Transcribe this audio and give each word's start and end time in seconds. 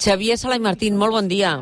Xavier 0.00 0.38
Sala 0.40 0.56
i 0.56 0.64
Martín, 0.64 0.96
molt 0.96 1.12
bon 1.12 1.28
dia. 1.28 1.52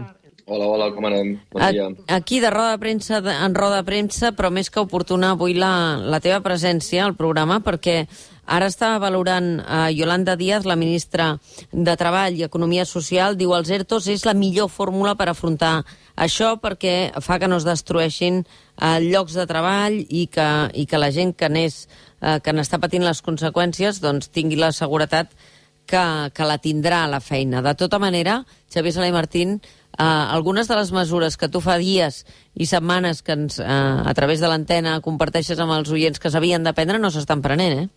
Hola, 0.49 0.65
hola, 0.65 0.87
com 0.95 1.05
anem? 1.05 1.35
Bon 1.53 1.61
dia. 1.61 1.89
Aquí 2.07 2.39
de 2.41 2.49
roda 2.49 2.71
de 2.71 2.79
premsa, 2.79 3.19
en 3.19 3.55
roda 3.55 3.83
de 3.83 3.85
premsa, 3.85 4.31
però 4.33 4.49
més 4.55 4.71
que 4.71 4.81
oportuna 4.81 5.35
avui 5.35 5.57
la, 5.59 5.99
la 5.99 6.23
teva 6.25 6.39
presència 6.41 7.03
al 7.05 7.17
programa, 7.19 7.59
perquè 7.67 8.07
ara 8.47 8.71
està 8.71 8.95
valorant 9.03 9.59
eh, 9.59 9.91
Yolanda 9.93 10.39
Díaz, 10.41 10.65
la 10.65 10.79
ministra 10.79 11.35
de 11.73 11.97
Treball 12.01 12.39
i 12.39 12.47
Economia 12.47 12.87
Social, 12.89 13.37
diu 13.37 13.53
els 13.59 13.75
ERTOs 13.75 14.09
és 14.15 14.25
la 14.25 14.37
millor 14.39 14.71
fórmula 14.73 15.19
per 15.19 15.29
afrontar 15.29 15.83
això 16.17 16.55
perquè 16.63 17.13
fa 17.21 17.37
que 17.43 17.51
no 17.51 17.59
es 17.59 17.67
destrueixin 17.69 18.41
eh, 18.47 18.97
llocs 19.05 19.37
de 19.37 19.51
treball 19.51 20.01
i 20.09 20.29
que, 20.33 20.49
i 20.73 20.87
que 20.87 21.03
la 21.03 21.11
gent 21.13 21.35
que 21.37 21.51
eh, 21.51 22.41
que 22.41 22.57
n'està 22.57 22.81
patint 22.81 23.05
les 23.05 23.21
conseqüències 23.21 24.01
doncs 24.01 24.31
tingui 24.33 24.57
la 24.57 24.73
seguretat 24.73 25.29
que, 25.35 25.58
que 25.89 26.45
la 26.47 26.59
tindrà 26.61 27.05
a 27.05 27.09
la 27.11 27.21
feina. 27.25 27.63
De 27.65 27.75
tota 27.75 27.99
manera, 27.99 28.43
Xavier 28.73 28.93
Sala 28.95 29.09
i 29.09 29.13
Martín, 29.15 29.61
eh, 29.63 30.03
algunes 30.05 30.69
de 30.69 30.77
les 30.77 30.93
mesures 30.93 31.37
que 31.41 31.49
tu 31.49 31.61
fa 31.65 31.79
dies 31.81 32.25
i 32.55 32.67
setmanes 32.67 33.23
que 33.23 33.33
ens, 33.33 33.59
eh, 33.59 33.65
a 33.67 34.13
través 34.15 34.41
de 34.41 34.49
l'antena 34.53 35.01
comparteixes 35.01 35.59
amb 35.59 35.73
els 35.79 35.91
oients 35.91 36.19
que 36.21 36.31
s'havien 36.31 36.63
de 36.63 36.73
prendre 36.77 36.99
no 36.99 37.11
s'estan 37.11 37.41
prenent, 37.43 37.79
eh? 37.79 37.89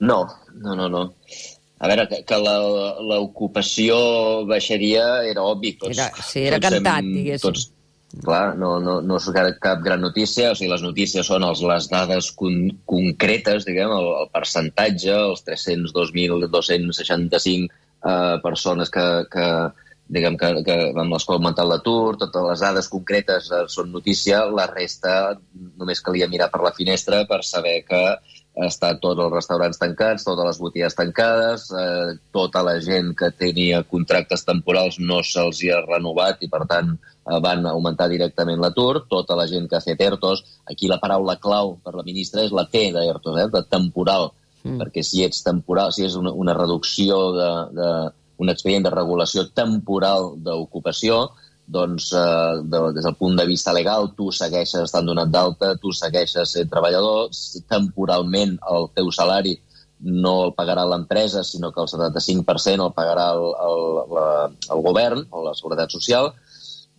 No, 0.00 0.24
no, 0.54 0.74
no, 0.74 0.88
no. 0.88 1.04
A 1.78 1.88
veure, 1.90 2.08
que, 2.08 2.22
que 2.24 2.36
la- 2.38 2.96
l'ocupació 3.02 4.46
baixaria 4.46 5.04
era 5.28 5.42
obvi. 5.42 5.74
Tots, 5.76 5.98
Era- 5.98 6.10
sí, 6.24 6.44
era 6.46 6.56
tots 6.58 6.70
cantat, 6.78 7.02
hem- 7.02 7.12
diguéssim. 7.12 7.42
Tots, 7.50 7.70
clar, 8.22 8.56
no, 8.60 8.80
no, 8.80 9.00
no 9.02 9.16
és 9.18 9.30
cap, 9.62 9.82
gran 9.84 10.00
notícia, 10.04 10.50
o 10.52 10.54
sigui, 10.54 10.70
les 10.72 10.82
notícies 10.84 11.26
són 11.26 11.42
els, 11.46 11.60
les 11.66 11.88
dades 11.90 12.32
con, 12.38 12.54
concretes, 12.90 13.64
diguem, 13.66 13.90
el, 13.90 14.06
el 14.24 14.28
percentatge, 14.34 15.12
els 15.14 15.44
302.265 15.48 17.68
eh, 18.04 18.36
persones 18.44 18.88
que, 18.94 19.06
que, 19.32 19.46
diguem, 20.08 20.36
que, 20.36 20.50
que 20.66 20.76
amb 20.92 21.14
les 21.14 21.24
quals 21.24 21.36
ha 21.36 21.38
augmentat 21.38 21.68
l'atur, 21.68 22.16
totes 22.20 22.48
les 22.50 22.64
dades 22.66 22.90
concretes 22.92 23.50
eh, 23.50 23.64
són 23.72 23.90
notícia, 23.94 24.44
la 24.52 24.66
resta 24.70 25.34
només 25.80 26.02
calia 26.04 26.30
mirar 26.30 26.50
per 26.52 26.62
la 26.64 26.74
finestra 26.76 27.24
per 27.30 27.40
saber 27.42 27.80
que 27.88 28.02
està 28.54 28.92
tots 29.02 29.18
els 29.18 29.32
restaurants 29.32 29.80
tancats, 29.80 30.24
totes 30.26 30.46
les 30.46 30.60
botigues 30.62 30.94
tancades, 30.94 31.66
eh, 31.74 32.14
tota 32.32 32.62
la 32.62 32.76
gent 32.80 33.10
que 33.18 33.32
tenia 33.34 33.82
contractes 33.82 34.44
temporals 34.46 35.00
no 35.00 35.22
se'ls 35.26 35.62
hi 35.62 35.72
ha 35.74 35.80
renovat 35.82 36.42
i, 36.46 36.48
per 36.48 36.62
tant, 36.70 36.92
eh, 36.94 37.40
van 37.42 37.66
augmentar 37.66 38.08
directament 38.08 38.60
l'atur. 38.62 39.06
Tota 39.10 39.34
la 39.34 39.48
gent 39.50 39.66
que 39.68 39.76
ha 39.76 39.82
fet 39.82 40.00
ERTOs, 40.00 40.44
aquí 40.70 40.86
la 40.86 41.00
paraula 41.02 41.36
clau 41.42 41.76
per 41.82 41.96
la 41.96 42.06
ministra 42.06 42.44
és 42.46 42.54
la 42.54 42.68
T 42.70 42.92
d'ERTOs, 42.94 43.40
eh, 43.42 43.48
de 43.50 43.64
temporal, 43.66 44.30
mm. 44.62 44.78
perquè 44.78 45.02
si 45.02 45.24
ets 45.26 45.42
temporal, 45.42 45.90
si 45.92 46.06
és 46.06 46.14
una, 46.14 46.30
una 46.30 46.54
reducció 46.54 47.32
de, 47.34 47.50
de, 47.74 47.90
un 48.38 48.50
expedient 48.50 48.86
de 48.86 48.94
regulació 48.94 49.48
temporal 49.50 50.34
d'ocupació, 50.42 51.32
doncs 51.66 52.10
eh, 52.12 52.62
de, 52.64 52.80
des 52.96 53.04
del 53.04 53.16
punt 53.16 53.36
de 53.38 53.46
vista 53.48 53.72
legal 53.72 54.10
tu 54.16 54.30
segueixes 54.32 54.82
estant 54.84 55.06
donat 55.08 55.30
d'alta, 55.32 55.74
tu 55.80 55.92
segueixes 55.92 56.56
sent 56.56 56.70
treballador, 56.70 57.30
temporalment 57.70 58.58
el 58.72 58.90
teu 58.94 59.10
salari 59.14 59.56
no 60.04 60.34
el 60.44 60.52
pagarà 60.52 60.84
l'empresa, 60.84 61.44
sinó 61.44 61.70
que 61.72 61.80
el 61.80 61.88
75% 61.88 62.88
el 62.88 62.92
pagarà 62.92 63.30
el, 63.32 63.46
el, 63.68 63.84
la, 64.12 64.26
el 64.74 64.82
govern 64.84 65.24
o 65.30 65.44
la 65.46 65.54
Seguretat 65.56 65.94
Social, 65.94 66.32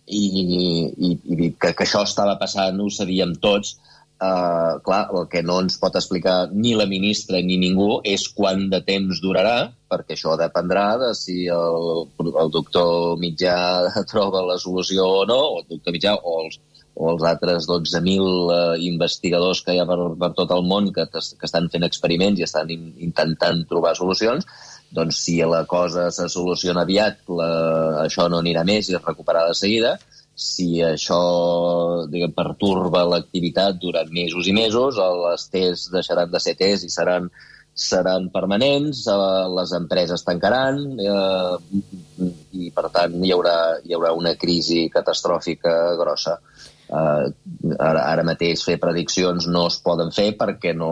i, 0.06 0.22
i, 0.42 1.10
i 1.10 1.50
que, 1.58 1.72
que 1.72 1.84
això 1.84 2.02
estava 2.06 2.36
passant 2.40 2.80
ho 2.80 2.88
sabíem 2.90 3.34
tots. 3.42 3.76
Uh, 4.16 4.80
clar, 4.80 5.10
el 5.12 5.26
que 5.28 5.42
no 5.44 5.58
ens 5.60 5.74
pot 5.76 5.96
explicar 5.98 6.48
ni 6.48 6.70
la 6.72 6.86
ministra 6.88 7.36
ni 7.44 7.58
ningú 7.60 7.98
és 8.00 8.22
quant 8.32 8.62
de 8.72 8.78
temps 8.86 9.18
durarà, 9.20 9.68
perquè 9.92 10.16
això 10.16 10.38
dependrà 10.40 10.86
de 11.02 11.10
si 11.18 11.42
el, 11.52 12.06
el 12.24 12.52
doctor 12.54 13.18
Mitjà 13.20 13.58
troba 14.12 14.40
la 14.48 14.56
solució 14.62 15.04
o 15.18 15.26
no, 15.28 15.36
o 15.36 15.60
el 15.60 15.68
doctor 15.74 15.92
Mitjà 15.92 16.16
o 16.16 16.38
els, 16.46 16.56
o 16.96 17.10
els 17.12 17.26
altres 17.28 17.68
12.000 17.68 18.24
uh, 18.24 18.56
investigadors 18.88 19.60
que 19.66 19.76
hi 19.76 19.82
ha 19.82 19.88
per, 19.90 19.98
per 20.16 20.32
tot 20.40 20.56
el 20.56 20.64
món 20.64 20.88
que, 20.96 21.04
que 21.12 21.48
estan 21.50 21.68
fent 21.68 21.84
experiments 21.84 22.40
i 22.40 22.48
estan 22.48 22.72
in, 22.72 22.88
intentant 23.10 23.66
trobar 23.68 23.92
solucions, 24.00 24.48
doncs 24.96 25.20
si 25.26 25.36
la 25.44 25.66
cosa 25.68 26.08
se 26.14 26.30
soluciona 26.32 26.88
aviat, 26.88 27.20
la, 27.28 27.50
això 28.06 28.30
no 28.32 28.40
anirà 28.40 28.64
més 28.64 28.88
i 28.88 28.96
es 28.96 29.04
recuperarà 29.04 29.50
de 29.52 29.60
seguida. 29.60 29.98
Si 30.36 30.82
això 30.84 31.18
diguem, 32.12 32.34
perturba 32.36 33.06
l'activitat 33.08 33.78
durant 33.80 34.10
mesos 34.12 34.48
i 34.50 34.52
mesos, 34.52 35.00
les 35.00 35.46
tests 35.48 35.88
deixaran 35.94 36.28
de 36.32 36.40
ser 36.44 36.52
tests 36.60 36.84
i 36.84 36.92
seran, 36.92 37.30
seran 37.72 38.28
permanents, 38.34 39.06
eh, 39.08 39.46
les 39.56 39.72
empreses 39.78 40.24
tancaran 40.28 40.82
eh, 41.00 41.56
i, 42.52 42.68
per 42.68 42.90
tant, 42.92 43.16
hi 43.24 43.32
haurà, 43.32 43.56
hi 43.80 43.96
haurà 43.96 44.12
una 44.16 44.36
crisi 44.36 44.86
catastròfica 44.92 45.76
grossa. 45.96 46.36
Uh, 46.86 47.26
ara, 47.82 48.04
ara 48.12 48.22
mateix 48.22 48.60
fer 48.62 48.76
prediccions 48.78 49.48
no 49.50 49.64
es 49.66 49.80
poden 49.82 50.12
fer 50.14 50.28
perquè 50.38 50.70
no, 50.70 50.90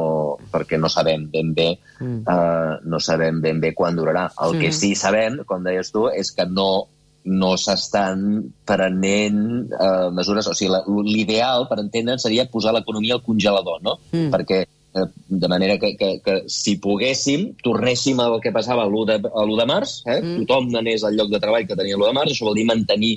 perquè 0.50 0.74
no 0.74 0.88
sabem 0.90 1.28
ben 1.30 1.52
bé 1.54 1.68
mm. 2.00 2.24
uh, 2.26 2.80
no 2.90 2.98
sabem 2.98 3.38
ben 3.44 3.60
bé 3.62 3.70
quan 3.78 3.94
durarà. 3.94 4.24
El 4.42 4.56
mm. 4.56 4.64
que 4.64 4.72
sí 4.74 4.90
sabem, 4.98 5.38
com 5.46 5.62
deies 5.62 5.94
tu, 5.94 6.08
és 6.10 6.32
que 6.34 6.48
no 6.50 6.88
no 7.24 7.54
s'estan 7.56 8.42
prenent 8.68 9.72
uh, 9.72 10.10
mesures... 10.14 10.48
O 10.50 10.54
sigui, 10.56 10.76
l'ideal, 11.08 11.68
per 11.70 11.80
entendre'n, 11.80 12.20
seria 12.20 12.48
posar 12.50 12.74
l'economia 12.76 13.16
al 13.18 13.24
congelador, 13.24 13.80
no? 13.84 13.96
Mm. 14.12 14.30
Perquè 14.34 14.60
eh, 14.64 15.06
de 15.28 15.48
manera 15.48 15.78
que, 15.80 15.94
que, 15.96 16.10
que 16.24 16.36
si 16.52 16.76
poguéssim, 16.82 17.54
tornéssim 17.64 18.20
al 18.20 18.38
que 18.44 18.52
passava 18.54 18.86
l'1 18.86 19.06
de, 19.10 19.18
a 19.30 19.44
l'1 19.46 19.60
de 19.60 19.68
març, 19.70 19.96
eh? 20.04 20.20
mm. 20.20 20.44
tothom 20.44 20.68
anés 20.80 21.04
al 21.04 21.16
lloc 21.16 21.32
de 21.32 21.40
treball 21.42 21.66
que 21.68 21.78
tenia 21.78 21.96
l'1 21.96 22.10
de 22.10 22.18
març, 22.20 22.34
això 22.34 22.48
vol 22.50 22.58
dir 22.60 22.68
mantenir 22.68 23.14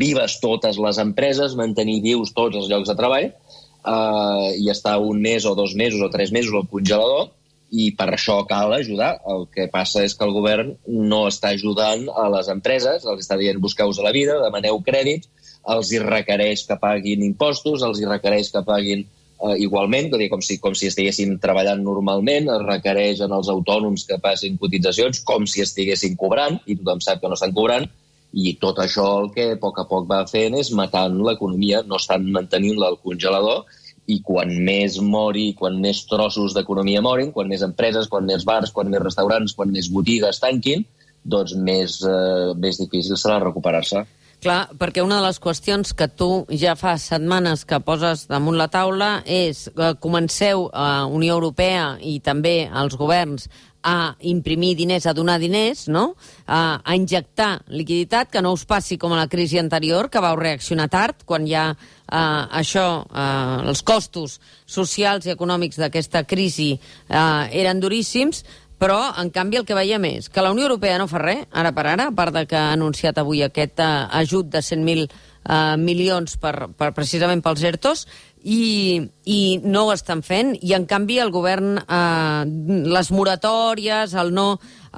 vives 0.00 0.38
totes 0.40 0.78
les 0.80 1.00
empreses, 1.02 1.56
mantenir 1.58 2.00
vius 2.04 2.32
tots 2.32 2.56
els 2.56 2.70
llocs 2.72 2.88
de 2.88 2.96
treball, 2.98 3.30
eh, 3.30 4.50
i 4.62 4.70
estar 4.72 4.96
un 5.02 5.20
mes 5.22 5.44
o 5.44 5.54
dos 5.58 5.76
mesos 5.76 6.02
o 6.02 6.10
tres 6.12 6.32
mesos 6.32 6.54
al 6.56 6.68
congelador, 6.70 7.35
i 7.70 7.90
per 7.98 8.08
això 8.12 8.38
cal 8.48 8.74
ajudar. 8.76 9.16
El 9.26 9.46
que 9.52 9.66
passa 9.72 10.04
és 10.06 10.14
que 10.14 10.24
el 10.26 10.34
govern 10.36 10.74
no 10.86 11.26
està 11.30 11.52
ajudant 11.54 12.06
a 12.14 12.28
les 12.36 12.50
empreses, 12.52 13.04
els 13.04 13.24
està 13.24 13.38
dient 13.40 13.60
busqueu-vos 13.62 14.02
la 14.04 14.14
vida, 14.14 14.38
demaneu 14.42 14.80
crèdit, 14.86 15.26
els 15.74 15.90
hi 15.92 16.00
requereix 16.02 16.64
que 16.68 16.78
paguin 16.80 17.24
impostos, 17.26 17.82
els 17.82 18.00
hi 18.00 18.06
requereix 18.06 18.52
que 18.54 18.62
paguin 18.66 19.02
eh, 19.02 19.56
igualment, 19.66 20.10
dir, 20.14 20.28
com 20.32 20.42
si, 20.44 20.58
com 20.62 20.76
si 20.78 20.90
estiguessin 20.90 21.38
treballant 21.42 21.82
normalment, 21.84 22.50
es 22.54 22.66
requereix 22.66 23.22
en 23.26 23.34
els 23.36 23.50
autònoms 23.52 24.06
que 24.08 24.20
passin 24.22 24.58
cotitzacions 24.62 25.22
com 25.26 25.46
si 25.50 25.64
estiguessin 25.64 26.16
cobrant, 26.20 26.60
i 26.66 26.78
tothom 26.78 27.02
sap 27.02 27.22
que 27.22 27.32
no 27.32 27.38
estan 27.38 27.54
cobrant, 27.56 27.88
i 28.36 28.52
tot 28.60 28.78
això 28.82 29.06
el 29.22 29.30
que 29.34 29.50
a 29.54 29.58
poc 29.60 29.78
a 29.80 29.86
poc 29.88 30.06
va 30.10 30.20
fent 30.28 30.56
és 30.58 30.70
matant 30.76 31.18
l'economia, 31.24 31.82
no 31.86 31.98
estan 32.00 32.26
mantenint-la 32.34 32.92
al 32.92 33.00
congelador, 33.02 33.64
i 34.06 34.20
quan 34.22 34.52
més 34.66 34.98
mori, 35.02 35.48
quan 35.58 35.80
més 35.82 36.04
trossos 36.06 36.54
d'economia 36.54 37.02
morin, 37.02 37.32
quan 37.34 37.48
més 37.50 37.64
empreses, 37.66 38.08
quan 38.10 38.26
més 38.28 38.44
bars, 38.46 38.72
quan 38.74 38.90
més 38.92 39.02
restaurants, 39.02 39.54
quan 39.56 39.72
més 39.74 39.90
botigues 39.92 40.38
tanquin, 40.42 40.84
doncs 41.26 41.56
més, 41.58 41.98
eh, 42.06 42.52
més 42.62 42.78
difícil 42.78 43.18
serà 43.18 43.40
recuperar-se. 43.42 44.04
Clar, 44.44 44.66
perquè 44.76 45.00
una 45.00 45.16
de 45.16 45.24
les 45.24 45.38
qüestions 45.40 45.94
que 45.96 46.06
tu 46.12 46.44
ja 46.60 46.74
fa 46.76 46.98
setmanes 47.00 47.64
que 47.64 47.78
poses 47.80 48.26
damunt 48.28 48.58
la 48.60 48.68
taula 48.68 49.22
és 49.24 49.70
que 49.76 49.94
comenceu 50.02 50.68
a 50.76 51.06
Unió 51.08 51.38
Europea 51.38 51.94
i 52.04 52.18
també 52.20 52.66
als 52.68 52.98
governs 53.00 53.48
a 53.86 54.16
imprimir 54.26 54.74
diners, 54.74 55.06
a 55.06 55.14
donar 55.14 55.38
diners, 55.38 55.86
no? 55.88 56.16
a, 56.44 56.82
a 56.82 56.96
injectar 56.98 57.62
liquiditat, 57.70 58.32
que 58.34 58.42
no 58.42 58.50
us 58.52 58.66
passi 58.66 58.98
com 58.98 59.14
a 59.14 59.20
la 59.20 59.28
crisi 59.30 59.60
anterior, 59.62 60.10
que 60.10 60.20
vau 60.20 60.34
reaccionar 60.36 60.88
tard, 60.90 61.22
quan 61.24 61.46
ja 61.46 61.68
eh, 61.70 62.16
això, 62.60 63.06
eh, 63.06 63.70
els 63.70 63.84
costos 63.86 64.40
socials 64.66 65.30
i 65.30 65.34
econòmics 65.36 65.78
d'aquesta 65.78 66.24
crisi 66.26 66.72
eh, 66.74 67.60
eren 67.62 67.80
duríssims, 67.80 68.42
però, 68.78 68.98
en 69.16 69.30
canvi, 69.32 69.56
el 69.56 69.64
que 69.64 69.76
veiem 69.76 70.04
és 70.10 70.28
que 70.28 70.42
la 70.44 70.50
Unió 70.52 70.66
Europea 70.66 70.98
no 71.00 71.08
fa 71.08 71.22
res, 71.22 71.46
ara 71.56 71.72
per 71.72 71.86
ara, 71.88 72.10
a 72.10 72.16
part 72.16 72.34
de 72.34 72.44
que 72.48 72.58
ha 72.60 72.74
anunciat 72.74 73.16
avui 73.18 73.40
aquest 73.42 73.80
eh, 73.80 73.92
ajut 74.20 74.50
de 74.52 74.60
100.000 74.60 75.06
eh, 75.06 75.76
milions 75.80 76.36
per, 76.42 76.68
per, 76.76 76.90
precisament 76.96 77.40
pels 77.44 77.64
ERTOs, 77.64 78.04
i, 78.46 79.00
i 79.26 79.38
no 79.64 79.86
ho 79.86 79.94
estan 79.94 80.20
fent, 80.22 80.52
i 80.60 80.76
en 80.76 80.84
canvi 80.86 81.16
el 81.24 81.32
govern, 81.34 81.80
eh, 81.80 82.44
les 82.92 83.10
moratòries, 83.16 84.12
el 84.14 84.34
no, 84.36 84.48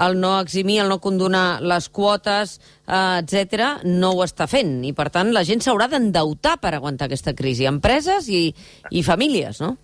el 0.05 0.19
no 0.21 0.35
eximir, 0.43 0.83
el 0.83 0.91
no 0.91 0.99
condonar 1.01 1.63
les 1.63 1.89
quotes, 1.89 2.59
eh, 2.83 3.23
etc, 3.23 3.85
no 3.87 4.17
ho 4.17 4.25
està 4.27 4.51
fent, 4.51 4.81
i 4.85 4.93
per 4.93 5.09
tant 5.15 5.31
la 5.33 5.47
gent 5.47 5.63
s'haurà 5.63 5.87
d'endeutar 5.93 6.59
per 6.59 6.75
aguantar 6.75 7.07
aquesta 7.07 7.37
crisi, 7.39 7.71
empreses 7.71 8.27
i, 8.27 8.49
i 8.91 9.07
famílies, 9.07 9.63
no? 9.63 9.77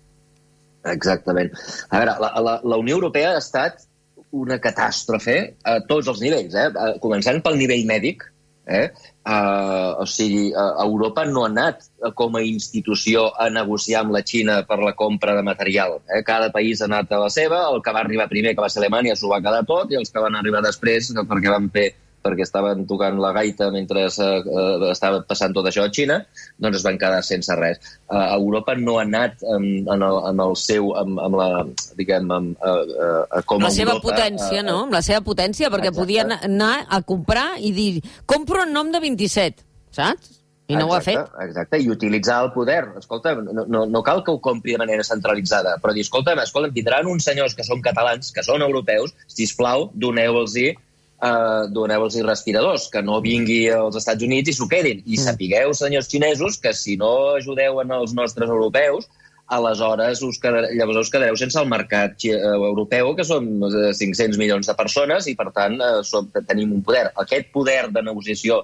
Exactament. 0.91 1.51
A 1.89 1.99
veure, 1.99 2.15
la, 2.21 2.31
la, 2.45 2.55
la 2.63 2.79
Unió 2.81 2.99
Europea 2.99 3.33
ha 3.33 3.41
estat 3.41 3.85
una 4.35 4.59
catàstrofe 4.61 5.35
a 5.63 5.79
tots 5.89 6.09
els 6.11 6.21
nivells, 6.23 6.55
eh? 6.55 6.69
Eh, 6.69 6.95
començant 7.03 7.41
pel 7.43 7.59
nivell 7.61 7.85
mèdic. 7.89 8.31
Eh? 8.65 8.87
Uh, 9.29 10.01
o 10.01 10.05
sigui, 10.09 10.47
uh, 10.49 10.71
Europa 10.81 11.21
no 11.29 11.43
ha 11.43 11.49
anat 11.51 11.83
com 12.17 12.33
a 12.33 12.41
institució 12.41 13.27
a 13.37 13.45
negociar 13.53 13.99
amb 14.01 14.15
la 14.15 14.23
Xina 14.25 14.55
per 14.65 14.79
la 14.81 14.95
compra 14.97 15.35
de 15.37 15.43
material. 15.45 15.99
Eh? 16.09 16.23
Cada 16.25 16.49
país 16.53 16.81
ha 16.81 16.87
anat 16.89 17.13
a 17.13 17.19
la 17.21 17.29
seva, 17.29 17.59
el 17.69 17.83
que 17.85 17.93
va 17.93 18.01
arribar 18.01 18.25
primer, 18.31 18.55
que 18.55 18.65
va 18.65 18.71
ser 18.73 18.81
Alemanya, 18.81 19.13
s'ho 19.13 19.29
va 19.29 19.41
quedar 19.45 19.61
tot, 19.69 19.93
i 19.93 19.99
els 20.01 20.09
que 20.09 20.23
van 20.23 20.39
arribar 20.39 20.63
després, 20.65 21.11
perquè 21.29 21.53
van 21.53 21.69
fer 21.77 21.91
perquè 22.25 22.45
estaven 22.45 22.85
tocant 22.89 23.19
la 23.21 23.31
gaita 23.35 23.69
mentre 23.73 24.07
uh, 24.09 24.89
estava 24.89 25.21
passant 25.29 25.53
tot 25.55 25.69
això 25.69 25.85
a 25.85 25.91
Xina, 25.93 26.19
doncs 26.61 26.81
es 26.81 26.85
van 26.87 26.99
quedar 27.01 27.21
sense 27.25 27.53
res. 27.59 27.81
Uh, 28.09 28.35
Europa 28.39 28.75
no 28.79 28.97
ha 28.99 29.05
anat 29.05 29.43
um, 29.45 29.67
en, 29.83 30.05
el, 30.09 30.21
en 30.31 30.45
el 30.47 30.55
seu, 30.59 30.91
amb, 30.97 31.21
amb 31.21 31.39
la, 31.39 31.49
diguem, 31.99 32.31
amb, 32.33 32.55
uh, 32.59 33.19
uh, 33.29 33.43
com 33.49 33.61
la 33.63 33.73
seva 33.73 33.95
Europa, 33.95 34.09
potència, 34.09 34.63
uh, 34.63 34.67
no? 34.67 34.79
Amb 34.87 34.97
la 34.97 35.03
seva 35.05 35.21
potència, 35.25 35.69
perquè 35.73 35.91
Exacte. 35.91 36.01
podien 36.01 36.33
anar 36.39 36.73
a 36.89 37.03
comprar 37.05 37.51
i 37.61 37.71
dir, 37.75 37.91
compro 38.29 38.65
en 38.65 38.73
nom 38.75 38.89
de 38.93 39.03
27, 39.03 39.63
saps? 39.95 40.33
I 40.65 40.73
no 40.73 40.87
exacte, 40.87 40.89
ho 40.89 40.95
ha 40.95 41.01
fet. 41.29 41.35
Exacte, 41.45 41.79
i 41.83 41.89
utilitzar 41.93 42.39
el 42.43 42.51
poder. 42.55 42.79
Escolta, 42.97 43.35
no, 43.37 43.65
no, 43.69 43.83
no 43.85 44.01
cal 44.05 44.23
que 44.25 44.33
ho 44.33 44.39
compri 44.41 44.73
de 44.73 44.81
manera 44.81 45.05
centralitzada, 45.05 45.75
però 45.81 45.93
dir, 45.93 46.01
escolta, 46.07 46.33
escolta, 46.41 46.71
tindran 46.73 47.09
uns 47.11 47.27
senyors 47.29 47.53
que 47.53 47.65
són 47.67 47.83
catalans, 47.85 48.31
que 48.33 48.43
són 48.45 48.65
europeus, 48.65 49.13
si 49.29 49.45
plau, 49.59 49.91
doneu-los 49.93 50.57
uh, 51.21 51.67
doneu-los 51.71 52.17
respiradors, 52.27 52.87
que 52.93 53.03
no 53.05 53.19
vingui 53.23 53.65
als 53.73 53.99
Estats 54.01 54.23
Units 54.25 54.51
i 54.51 54.55
s'ho 54.57 54.69
quedin. 54.71 55.03
I 55.05 55.17
mm. 55.17 55.25
sapigueu, 55.27 55.75
senyors 55.77 56.09
xinesos, 56.11 56.59
que 56.61 56.73
si 56.73 56.97
no 57.01 57.13
ajudeu 57.35 57.81
en 57.83 57.93
els 57.95 58.15
nostres 58.17 58.49
europeus, 58.49 59.09
aleshores 59.55 60.23
us 60.25 60.39
quedar, 60.41 60.63
llavors 60.73 61.03
us 61.03 61.11
quedareu 61.13 61.35
sense 61.37 61.59
el 61.61 61.69
mercat 61.69 62.23
uh, 62.31 62.55
europeu, 62.71 63.13
que 63.17 63.27
són 63.27 63.51
500 63.61 64.39
milions 64.41 64.71
de 64.71 64.77
persones, 64.77 65.29
i 65.29 65.35
per 65.37 65.51
tant 65.55 65.77
uh, 65.79 65.99
som, 66.07 66.31
tenim 66.47 66.73
un 66.73 66.81
poder. 66.85 67.11
Aquest 67.25 67.53
poder 67.53 67.83
de 67.93 68.05
negociació 68.05 68.63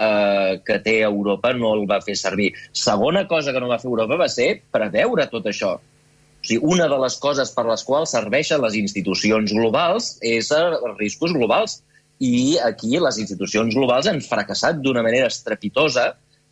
eh, 0.00 0.60
que 0.64 0.78
té 0.84 1.00
Europa 1.04 1.52
no 1.56 1.74
el 1.76 1.86
va 1.90 2.00
fer 2.04 2.16
servir. 2.16 2.50
Segona 2.72 3.26
cosa 3.28 3.52
que 3.52 3.60
no 3.60 3.68
va 3.70 3.78
fer 3.82 3.90
Europa 3.90 4.18
va 4.22 4.28
ser 4.32 4.50
preveure 4.72 5.28
tot 5.32 5.46
això. 5.50 5.76
O 5.76 6.46
sigui, 6.46 6.60
una 6.74 6.88
de 6.88 6.98
les 7.02 7.18
coses 7.20 7.52
per 7.52 7.66
les 7.68 7.84
quals 7.84 8.14
serveixen 8.16 8.62
les 8.64 8.78
institucions 8.80 9.52
globals 9.52 10.14
és 10.24 10.50
els 10.56 10.96
riscos 10.98 11.34
globals. 11.36 11.80
I 12.20 12.58
aquí 12.60 12.98
les 13.00 13.18
institucions 13.22 13.74
globals 13.74 14.08
han 14.10 14.20
fracassat 14.20 14.82
d'una 14.84 15.04
manera 15.06 15.30
estrepitosa 15.32 16.10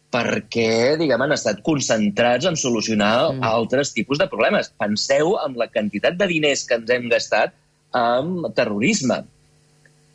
perquè, 0.08 0.96
diguem, 0.96 1.20
han 1.20 1.34
estat 1.36 1.60
concentrats 1.64 2.48
en 2.48 2.56
solucionar 2.56 3.34
mm. 3.34 3.42
altres 3.44 3.92
tipus 3.92 4.20
de 4.20 4.28
problemes. 4.32 4.70
Penseu 4.80 5.34
en 5.42 5.58
la 5.60 5.68
quantitat 5.68 6.16
de 6.16 6.28
diners 6.30 6.64
que 6.64 6.78
ens 6.80 6.92
hem 6.94 7.10
gastat 7.12 7.52
amb 7.98 8.48
terrorisme 8.56 9.22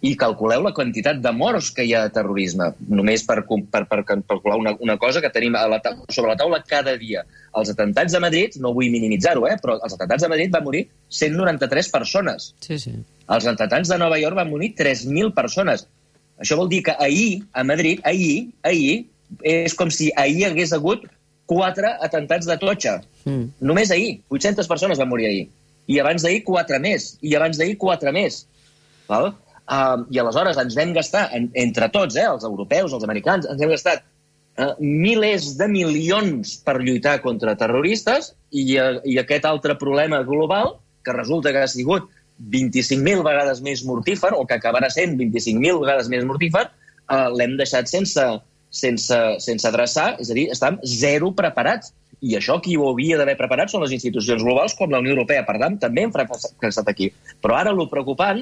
i 0.03 0.11
calculeu 0.19 0.65
la 0.65 0.73
quantitat 0.75 1.21
de 1.23 1.31
morts 1.31 1.69
que 1.71 1.85
hi 1.87 1.93
ha 1.95 2.01
de 2.03 2.11
terrorisme, 2.11 2.65
només 2.91 3.23
per, 3.23 3.37
per, 3.47 3.85
per 3.87 4.01
calcular 4.03 4.57
una, 4.59 4.73
una 4.83 4.97
cosa 4.99 5.21
que 5.23 5.31
tenim 5.31 5.55
a 5.55 5.63
la 5.71 5.79
sobre 6.09 6.33
la 6.33 6.35
taula 6.39 6.59
cada 6.67 6.97
dia. 6.99 7.23
Els 7.55 7.71
atentats 7.71 8.11
de 8.11 8.19
Madrid, 8.19 8.57
no 8.59 8.73
vull 8.75 8.91
minimitzar-ho, 8.91 9.45
eh, 9.47 9.55
però 9.63 9.77
els 9.79 9.95
atentats 9.95 10.25
de 10.25 10.31
Madrid 10.33 10.51
van 10.51 10.65
morir 10.65 10.83
193 11.07 11.91
persones. 11.93 12.51
Sí, 12.65 12.79
sí. 12.81 12.97
Els 13.31 13.47
atentats 13.47 13.93
de 13.93 13.97
Nova 14.01 14.19
York 14.19 14.35
van 14.41 14.51
morir 14.51 14.73
3.000 14.75 15.31
persones. 15.37 15.85
Això 16.43 16.57
vol 16.59 16.67
dir 16.67 16.81
que 16.83 16.95
ahir, 16.99 17.43
a 17.55 17.63
Madrid, 17.63 18.01
ahir, 18.03 18.49
ahir, 18.67 19.05
és 19.39 19.75
com 19.79 19.91
si 19.93 20.09
ahir 20.19 20.49
hagués 20.49 20.73
hagut 20.75 21.07
quatre 21.47 21.93
atentats 22.03 22.49
de 22.49 22.57
totxa. 22.59 22.97
Mm. 23.23 23.53
Només 23.71 23.91
ahir. 23.95 24.17
800 24.27 24.67
persones 24.67 24.99
van 24.99 25.07
morir 25.07 25.29
ahir. 25.29 25.47
I 25.87 25.99
abans 26.03 26.23
d'ahir, 26.23 26.43
quatre 26.47 26.79
més. 26.83 27.13
I 27.23 27.37
abans 27.39 27.59
d'ahir, 27.59 27.77
quatre 27.79 28.11
més. 28.15 28.43
Val? 29.07 29.31
Uh, 29.63 30.03
I 30.11 30.19
aleshores 30.19 30.57
ens 30.59 30.75
vam 30.75 30.91
gastar, 30.95 31.29
en, 31.35 31.47
entre 31.55 31.87
tots, 31.93 32.17
eh, 32.19 32.25
els 32.27 32.43
europeus, 32.43 32.91
els 32.91 33.05
americans, 33.07 33.47
ens 33.47 33.61
hem 33.61 33.71
gastat 33.71 34.01
uh, 34.59 34.73
milers 34.79 35.53
de 35.59 35.69
milions 35.71 36.57
per 36.65 36.81
lluitar 36.81 37.19
contra 37.23 37.55
terroristes 37.59 38.33
i, 38.51 38.65
uh, 38.75 38.99
i 39.07 39.15
aquest 39.21 39.47
altre 39.47 39.77
problema 39.79 40.19
global, 40.27 40.75
que 41.03 41.15
resulta 41.15 41.53
que 41.55 41.63
ha 41.63 41.71
sigut 41.71 42.09
25.000 42.51 43.23
vegades 43.23 43.61
més 43.63 43.83
mortífer, 43.87 44.33
o 44.35 44.43
que 44.49 44.57
acabarà 44.57 44.89
sent 44.91 45.15
25.000 45.19 45.79
vegades 45.79 46.09
més 46.11 46.25
mortífer, 46.27 46.65
uh, 47.07 47.29
l'hem 47.31 47.55
deixat 47.59 47.87
sense, 47.87 48.25
sense, 48.73 49.19
sense 49.45 49.69
adreçar, 49.69 50.13
és 50.19 50.31
a 50.31 50.37
dir, 50.37 50.49
estem 50.51 50.79
zero 50.83 51.31
preparats. 51.37 51.93
I 52.23 52.37
això 52.39 52.55
qui 52.63 52.75
ho 52.79 52.89
havia 52.89 53.17
d'haver 53.19 53.35
preparat 53.39 53.71
són 53.71 53.83
les 53.83 53.95
institucions 53.95 54.43
globals 54.43 54.75
com 54.79 54.91
la 54.91 54.99
Unió 55.03 55.11
Europea. 55.11 55.43
Per 55.47 55.57
tant, 55.59 55.75
també 55.79 56.05
hem 56.05 56.11
fracassat 56.11 56.87
aquí. 56.87 57.09
Però 57.43 57.57
ara 57.57 57.73
el 57.75 57.81
preocupant 57.91 58.39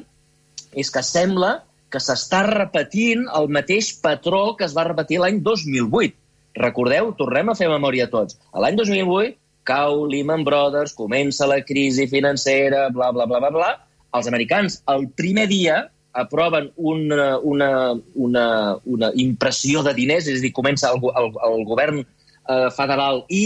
és 0.74 0.90
que 0.94 1.04
sembla 1.04 1.60
que 1.92 2.00
s'està 2.00 2.46
repetint 2.48 3.28
el 3.38 3.50
mateix 3.52 3.92
patró 4.04 4.56
que 4.58 4.66
es 4.68 4.76
va 4.78 4.88
repetir 4.88 5.20
l'any 5.20 5.42
2008. 5.44 6.16
Recordeu? 6.62 7.12
Tornem 7.20 7.52
a 7.52 7.56
fer 7.56 7.68
memòria 7.72 8.08
tots. 8.12 8.38
L'any 8.56 8.78
2008 8.80 9.38
cau 9.68 10.06
Lehman 10.10 10.44
Brothers, 10.44 10.96
comença 10.98 11.48
la 11.48 11.62
crisi 11.66 12.08
financera, 12.10 12.90
bla, 12.90 13.12
bla, 13.12 13.28
bla, 13.30 13.40
bla, 13.40 13.52
bla. 13.54 13.72
Els 14.18 14.28
americans, 14.28 14.82
el 14.92 15.08
primer 15.16 15.48
dia, 15.52 15.84
aproven 16.14 16.72
una, 16.76 17.38
una, 17.40 17.70
una, 18.16 18.46
una 18.84 19.12
impressió 19.16 19.84
de 19.84 19.94
diners, 19.96 20.28
és 20.28 20.42
a 20.42 20.44
dir, 20.44 20.52
comença 20.56 20.92
el, 20.92 21.00
el, 21.22 21.30
el 21.48 21.64
govern 21.68 22.02
eh, 22.02 22.68
federal 22.76 23.24
i 23.32 23.46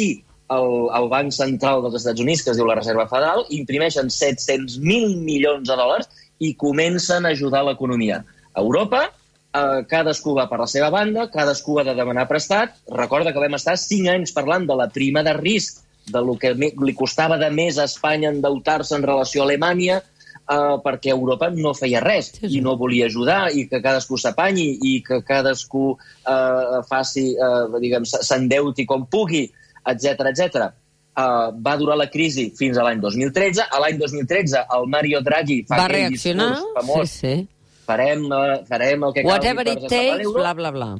el, 0.55 0.71
el 0.97 1.09
Banc 1.11 1.33
Central 1.35 1.83
dels 1.83 1.99
Estats 1.99 2.21
Units, 2.21 2.41
que 2.45 2.53
es 2.53 2.57
diu 2.57 2.65
la 2.69 2.77
Reserva 2.79 3.05
Federal, 3.11 3.45
imprimeixen 3.53 4.09
700.000 4.13 5.19
milions 5.21 5.69
de 5.69 5.77
dòlars 5.77 6.09
i 6.39 6.55
comencen 6.55 7.25
a 7.25 7.33
ajudar 7.35 7.63
l'economia. 7.65 8.23
A 8.53 8.61
Europa, 8.61 9.05
eh, 9.07 9.85
cadascú 9.89 10.35
va 10.35 10.47
per 10.49 10.59
la 10.59 10.67
seva 10.67 10.89
banda, 10.89 11.29
cadascú 11.31 11.79
ha 11.79 11.85
de 11.87 11.95
demanar 11.95 12.27
prestat. 12.27 12.75
Recorda 12.91 13.33
que 13.33 13.43
vam 13.43 13.57
estar 13.57 13.77
cinc 13.77 14.09
anys 14.11 14.35
parlant 14.35 14.67
de 14.67 14.75
la 14.75 14.89
prima 14.89 15.23
de 15.23 15.33
risc, 15.33 15.83
de 16.05 16.21
lo 16.21 16.35
que 16.37 16.53
li 16.53 16.93
costava 16.93 17.37
de 17.41 17.49
més 17.49 17.79
a 17.79 17.87
Espanya 17.89 18.29
endeutar-se 18.29 18.95
en 18.95 19.03
relació 19.03 19.41
a 19.41 19.45
Alemanya, 19.45 20.01
eh, 20.01 20.75
perquè 20.85 21.11
Europa 21.11 21.49
no 21.49 21.73
feia 21.73 22.03
res 22.03 22.31
sí, 22.35 22.45
sí. 22.45 22.53
i 22.57 22.61
no 22.61 22.77
volia 22.77 23.07
ajudar 23.09 23.49
i 23.51 23.65
que 23.67 23.81
cadascú 23.81 24.19
s'apanyi 24.21 24.67
i 24.91 24.95
que 25.05 25.21
cadascú 25.25 25.95
eh, 25.95 26.81
faci, 26.89 27.31
eh, 27.33 27.79
diguem, 27.81 28.05
s'endeuti 28.05 28.85
com 28.85 29.07
pugui, 29.09 29.47
etc 29.85 30.29
etc 30.31 30.73
uh, 31.15 31.49
va 31.67 31.75
durar 31.79 31.97
la 31.99 32.07
crisi 32.11 32.49
fins 32.57 32.77
a 32.77 32.85
l'any 32.85 33.01
2013. 33.03 33.65
A 33.71 33.81
l'any 33.83 33.99
2013 34.01 34.63
el 34.77 34.87
Mario 34.91 35.23
Draghi 35.25 35.63
fa 35.69 35.81
va 35.81 35.89
aquell 35.89 36.15
discurs 36.15 36.63
famós. 36.77 37.17
Sí, 37.17 37.25
sí. 37.25 37.73
Farem, 37.85 38.23
uh, 38.29 38.61
farem 38.69 39.03
el 39.05 39.13
que 39.13 39.25
Whatever 39.27 39.67
it 39.69 39.85
takes, 39.89 40.31
bla, 40.33 40.55
bla, 40.57 40.71
bla. 40.73 40.95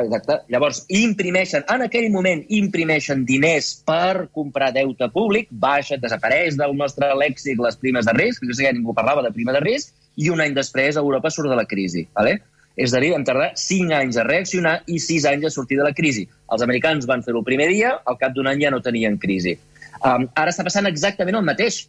Exacte. 0.00 0.38
Llavors, 0.48 0.84
imprimeixen, 0.88 1.64
en 1.72 1.84
aquell 1.84 2.08
moment, 2.12 2.42
imprimeixen 2.58 3.26
diners 3.28 3.74
per 3.84 4.28
comprar 4.32 4.70
deute 4.72 5.08
públic, 5.12 5.50
baixa, 5.50 5.98
desapareix 6.00 6.56
del 6.56 6.72
nostre 6.78 7.10
lèxic 7.20 7.60
les 7.60 7.76
primes 7.80 8.08
de 8.08 8.14
risc, 8.16 8.44
que 8.44 8.56
ja 8.56 8.72
ningú 8.72 8.94
parlava 8.96 9.24
de 9.26 9.34
prima 9.36 9.52
de 9.56 9.60
risc, 9.64 9.92
i 10.16 10.30
un 10.32 10.40
any 10.40 10.56
després 10.56 10.96
Europa 10.96 11.30
surt 11.30 11.52
de 11.52 11.58
la 11.58 11.66
crisi. 11.68 12.06
¿vale? 12.16 12.38
És 12.76 12.92
a 12.92 13.00
dir, 13.00 13.14
hem 13.16 13.24
tardat 13.24 13.56
5 13.56 13.94
anys 13.96 14.18
a 14.20 14.24
reaccionar 14.26 14.76
i 14.92 15.00
6 15.00 15.24
anys 15.30 15.48
a 15.48 15.50
sortir 15.54 15.78
de 15.80 15.86
la 15.86 15.94
crisi. 15.96 16.26
Els 16.52 16.64
americans 16.64 17.08
van 17.08 17.24
fer-ho 17.24 17.40
el 17.40 17.48
primer 17.48 17.70
dia, 17.72 17.96
al 18.04 18.18
cap 18.20 18.34
d'un 18.36 18.48
any 18.50 18.60
ja 18.66 18.72
no 18.72 18.82
tenien 18.84 19.16
crisi. 19.18 19.56
Um, 20.04 20.26
ara 20.36 20.52
està 20.52 20.64
passant 20.66 20.88
exactament 20.90 21.38
el 21.38 21.46
mateix. 21.46 21.86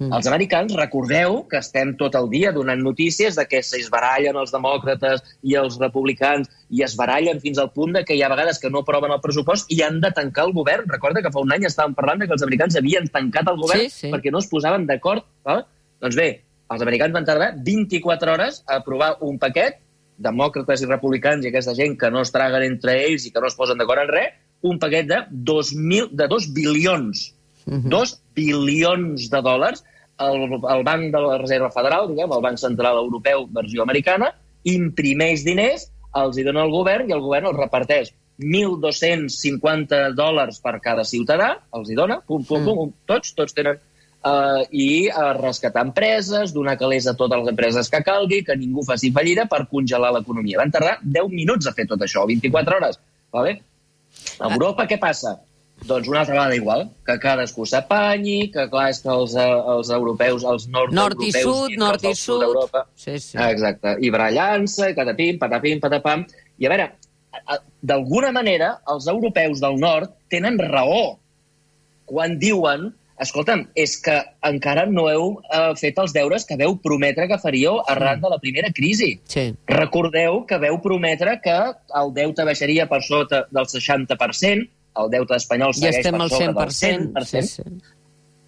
Mm. 0.00 0.14
Els 0.16 0.28
americans, 0.30 0.72
recordeu 0.78 1.42
que 1.50 1.58
estem 1.58 1.90
tot 2.00 2.14
el 2.16 2.30
dia 2.32 2.54
donant 2.56 2.80
notícies 2.80 3.34
de 3.36 3.44
que 3.50 3.58
s'esbarallen 3.66 4.38
els 4.40 4.54
demòcrates 4.54 5.20
i 5.44 5.58
els 5.60 5.76
republicans 5.82 6.48
i 6.70 6.86
es 6.86 6.94
barallen 6.96 7.42
fins 7.42 7.58
al 7.60 7.68
punt 7.74 7.98
de 7.98 8.04
que 8.06 8.16
hi 8.16 8.22
ha 8.24 8.30
vegades 8.32 8.62
que 8.62 8.70
no 8.72 8.80
aproven 8.80 9.12
el 9.12 9.20
pressupost 9.20 9.68
i 9.74 9.82
han 9.84 10.00
de 10.00 10.12
tancar 10.16 10.46
el 10.48 10.54
govern. 10.56 10.88
Recorda 10.88 11.20
que 11.26 11.34
fa 11.34 11.42
un 11.44 11.52
any 11.52 11.68
estàvem 11.68 11.98
parlant 11.98 12.22
de 12.22 12.30
que 12.30 12.38
els 12.38 12.46
americans 12.46 12.78
havien 12.80 13.10
tancat 13.12 13.50
el 13.52 13.60
govern 13.60 13.84
sí, 13.90 14.06
sí. 14.06 14.14
perquè 14.14 14.32
no 14.32 14.40
es 14.40 14.48
posaven 14.48 14.86
d'acord. 14.88 15.26
Doncs 15.44 16.16
bé, 16.16 16.30
els 16.70 16.86
americans 16.86 17.18
van 17.18 17.28
tardar 17.28 17.52
24 17.66 18.38
hores 18.38 18.62
a 18.70 18.78
aprovar 18.80 19.16
un 19.26 19.36
paquet 19.42 19.82
demòcrates 20.20 20.84
i 20.84 20.88
republicans 20.88 21.44
i 21.44 21.50
aquesta 21.50 21.74
gent 21.78 21.96
que 22.00 22.10
no 22.12 22.22
es 22.24 22.32
traguen 22.34 22.64
entre 22.66 22.96
ells 23.06 23.26
i 23.26 23.32
que 23.34 23.42
no 23.42 23.48
es 23.50 23.56
posen 23.58 23.80
d'acord 23.80 24.04
en 24.04 24.12
res, 24.12 24.34
un 24.62 24.78
paquet 24.78 25.08
de 25.08 25.22
2.000, 25.32 26.10
de 26.12 26.26
2 26.28 26.50
bilions, 26.56 27.30
uh 27.66 27.72
-huh. 27.72 27.88
2 27.88 28.14
bilions 28.36 29.30
de 29.32 29.40
dòlars, 29.40 29.84
el, 30.20 30.42
el 30.52 30.84
Banc 30.84 31.12
de 31.12 31.20
la 31.20 31.38
Reserva 31.38 31.70
Federal, 31.70 32.08
diguem, 32.08 32.32
el 32.32 32.42
Banc 32.44 32.58
Central 32.58 32.96
Europeu, 32.96 33.46
versió 33.50 33.82
americana, 33.82 34.34
imprimeix 34.64 35.44
diners, 35.44 35.88
els 36.20 36.36
hi 36.36 36.44
dona 36.44 36.64
el 36.64 36.70
govern 36.70 37.08
i 37.08 37.14
el 37.16 37.22
govern 37.24 37.46
els 37.46 37.56
reparteix 37.56 38.12
1.250 38.40 40.14
dòlars 40.16 40.60
per 40.64 40.80
cada 40.80 41.04
ciutadà, 41.04 41.60
els 41.76 41.90
hi 41.90 41.94
dona, 41.94 42.20
pum, 42.26 42.44
pum, 42.44 42.64
pum, 42.64 42.76
pum 42.76 42.92
tots, 43.06 43.34
tots 43.36 43.56
tenen 43.56 43.78
eh, 44.24 44.62
i 44.70 44.88
uh, 45.08 45.32
rescatar 45.38 45.84
empreses, 45.88 46.54
donar 46.54 46.76
calés 46.80 47.08
a 47.08 47.16
totes 47.18 47.42
les 47.42 47.52
empreses 47.52 47.90
que 47.92 48.02
calgui, 48.06 48.42
que 48.46 48.56
ningú 48.58 48.84
faci 48.86 49.12
fallida 49.14 49.46
per 49.50 49.64
congelar 49.70 50.12
l'economia. 50.16 50.60
Van 50.60 50.72
tardar 50.74 50.98
10 51.02 51.30
minuts 51.34 51.70
a 51.70 51.74
fer 51.76 51.88
tot 51.90 52.02
això, 52.04 52.26
24 52.28 52.80
hores. 52.80 53.00
Vale? 53.32 53.60
A 54.40 54.50
Europa 54.50 54.86
què 54.90 54.98
passa? 55.00 55.38
Doncs 55.80 56.10
una 56.10 56.20
altra 56.20 56.34
vegada 56.34 56.56
igual, 56.58 56.82
que 57.06 57.14
cadascú 57.22 57.64
s'apanyi, 57.64 58.50
que 58.52 58.66
clar, 58.68 58.90
és 58.92 58.98
que 59.00 59.08
els, 59.08 59.32
eh, 59.32 59.60
els 59.74 59.88
europeus, 59.96 60.44
els 60.44 60.66
nord, 60.68 60.92
nord 60.92 61.22
i 61.24 61.30
sud, 61.32 61.72
nord 61.80 62.04
i 62.04 62.12
sud, 62.12 62.44
d'Europa... 62.44 62.84
Sí, 63.00 63.16
sí. 63.16 63.38
Exacte, 63.40 63.94
i 64.04 64.10
barallant-se, 64.12 64.90
i 64.92 64.98
catapim, 64.98 65.38
patapim, 65.40 65.80
patapam... 65.80 66.26
I 66.60 66.68
a 66.68 66.72
veure, 66.74 66.90
d'alguna 67.80 68.34
manera, 68.36 68.74
els 68.92 69.08
europeus 69.08 69.62
del 69.64 69.80
nord 69.80 70.12
tenen 70.28 70.60
raó 70.60 71.16
quan 72.10 72.36
diuen 72.42 72.90
escolta'm, 73.20 73.66
és 73.76 73.96
que 74.00 74.14
encara 74.48 74.86
no 74.88 75.08
heu 75.10 75.40
eh, 75.52 75.74
fet 75.76 75.98
els 76.00 76.12
deures 76.16 76.44
que 76.48 76.56
veu 76.56 76.78
prometre 76.80 77.28
que 77.28 77.38
faríeu 77.38 77.80
arran 77.86 78.18
Mm. 78.18 78.22
de 78.22 78.30
la 78.30 78.38
primera 78.38 78.70
crisi. 78.72 79.20
Sí. 79.28 79.54
Recordeu 79.68 80.44
que 80.46 80.58
veu 80.58 80.80
prometre 80.80 81.38
que 81.44 81.56
el 82.00 82.12
deute 82.14 82.44
baixaria 82.44 82.88
per 82.88 83.02
sota 83.02 83.46
del 83.50 83.66
60%, 83.66 84.68
el 85.00 85.10
deute 85.10 85.36
espanyol 85.36 85.72
Ja 85.72 85.80
segueix 85.92 85.98
estem 86.00 86.16
per 86.16 86.22
al 86.22 86.30
sobre 86.30 86.46
100%. 86.52 87.12
del 87.14 87.26
100%, 87.26 87.42
Sí, 87.42 87.62
sí. 87.62 87.62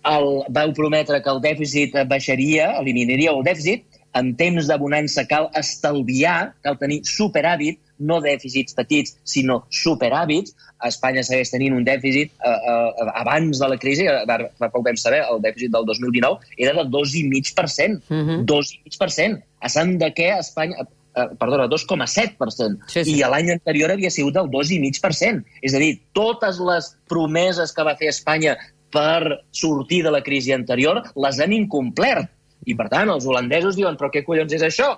el, 0.04 0.28
vau 0.48 0.72
prometre 0.74 1.22
que 1.22 1.30
el 1.30 1.40
dèficit 1.40 1.92
baixaria, 2.08 2.72
eliminaria 2.80 3.30
el 3.30 3.42
dèficit, 3.46 3.84
en 4.18 4.34
temps 4.36 4.68
de 4.68 4.76
bonança 4.78 5.24
cal 5.28 5.48
estalviar, 5.58 6.52
cal 6.64 6.76
tenir 6.80 7.00
superàvit, 7.08 7.80
no 8.02 8.18
dèficits 8.24 8.74
petits, 8.76 9.16
sinó 9.24 9.62
superàvits. 9.72 10.56
A 10.82 10.90
Espanya 10.90 11.22
segueix 11.26 11.52
tenint 11.52 11.76
un 11.76 11.84
dèficit 11.86 12.32
eh, 12.32 12.50
eh, 12.50 13.10
abans 13.20 13.60
de 13.62 13.68
la 13.70 13.78
crisi, 13.80 14.08
eh, 14.10 14.40
fa 14.58 14.70
poc 14.72 14.84
vam 14.88 14.98
saber, 14.98 15.22
el 15.30 15.42
dèficit 15.44 15.72
del 15.74 15.86
2019 15.88 16.58
era 16.58 16.74
de 16.80 16.88
2,5%. 16.90 18.02
Mhm. 18.08 18.42
2,5%. 18.48 19.40
A 19.60 19.72
sant 19.72 19.96
de 20.02 20.10
què 20.16 20.34
Espanya... 20.38 20.88
Eh, 21.12 21.26
perdona, 21.36 21.66
2,7%. 21.68 22.86
Sí, 22.88 23.02
sí. 23.04 23.18
I 23.18 23.26
l'any 23.28 23.50
anterior 23.52 23.92
havia 23.92 24.08
sigut 24.10 24.32
del 24.32 24.48
2,5%. 24.48 25.44
És 25.60 25.74
a 25.76 25.80
dir, 25.82 25.98
totes 26.16 26.60
les 26.64 26.94
promeses 27.08 27.74
que 27.76 27.84
va 27.84 27.98
fer 28.00 28.08
Espanya 28.08 28.56
per 28.92 29.44
sortir 29.52 30.02
de 30.04 30.12
la 30.12 30.22
crisi 30.24 30.52
anterior 30.56 31.02
les 31.16 31.40
han 31.40 31.52
incomplert. 31.56 32.30
I, 32.66 32.76
per 32.78 32.88
tant, 32.92 33.10
els 33.10 33.26
holandesos 33.26 33.76
diuen, 33.78 33.98
però 33.98 34.10
què 34.12 34.22
collons 34.26 34.54
és 34.54 34.64
això? 34.66 34.92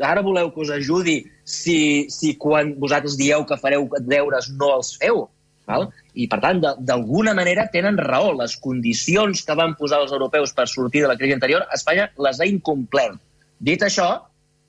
Ara 0.00 0.24
voleu 0.24 0.48
que 0.52 0.62
us 0.64 0.72
ajudi 0.72 1.18
si, 1.44 2.08
si 2.08 2.34
quan 2.40 2.72
vosaltres 2.80 3.18
dieu 3.20 3.44
que 3.48 3.60
fareu 3.60 3.88
deures 4.08 4.48
no 4.56 4.70
els 4.78 4.94
feu? 5.00 5.26
Val? 5.68 5.86
I, 6.14 6.26
per 6.32 6.40
tant, 6.42 6.62
d'alguna 6.80 7.34
manera 7.38 7.68
tenen 7.72 8.00
raó. 8.00 8.32
Les 8.38 8.56
condicions 8.60 9.44
que 9.46 9.56
van 9.58 9.76
posar 9.78 10.00
els 10.02 10.12
europeus 10.12 10.54
per 10.56 10.66
sortir 10.70 11.04
de 11.04 11.12
la 11.12 11.18
crisi 11.20 11.36
anterior, 11.36 11.66
Espanya 11.76 12.08
les 12.26 12.40
ha 12.40 12.48
incomplert. 12.48 13.20
Dit 13.62 13.84
això, 13.86 14.08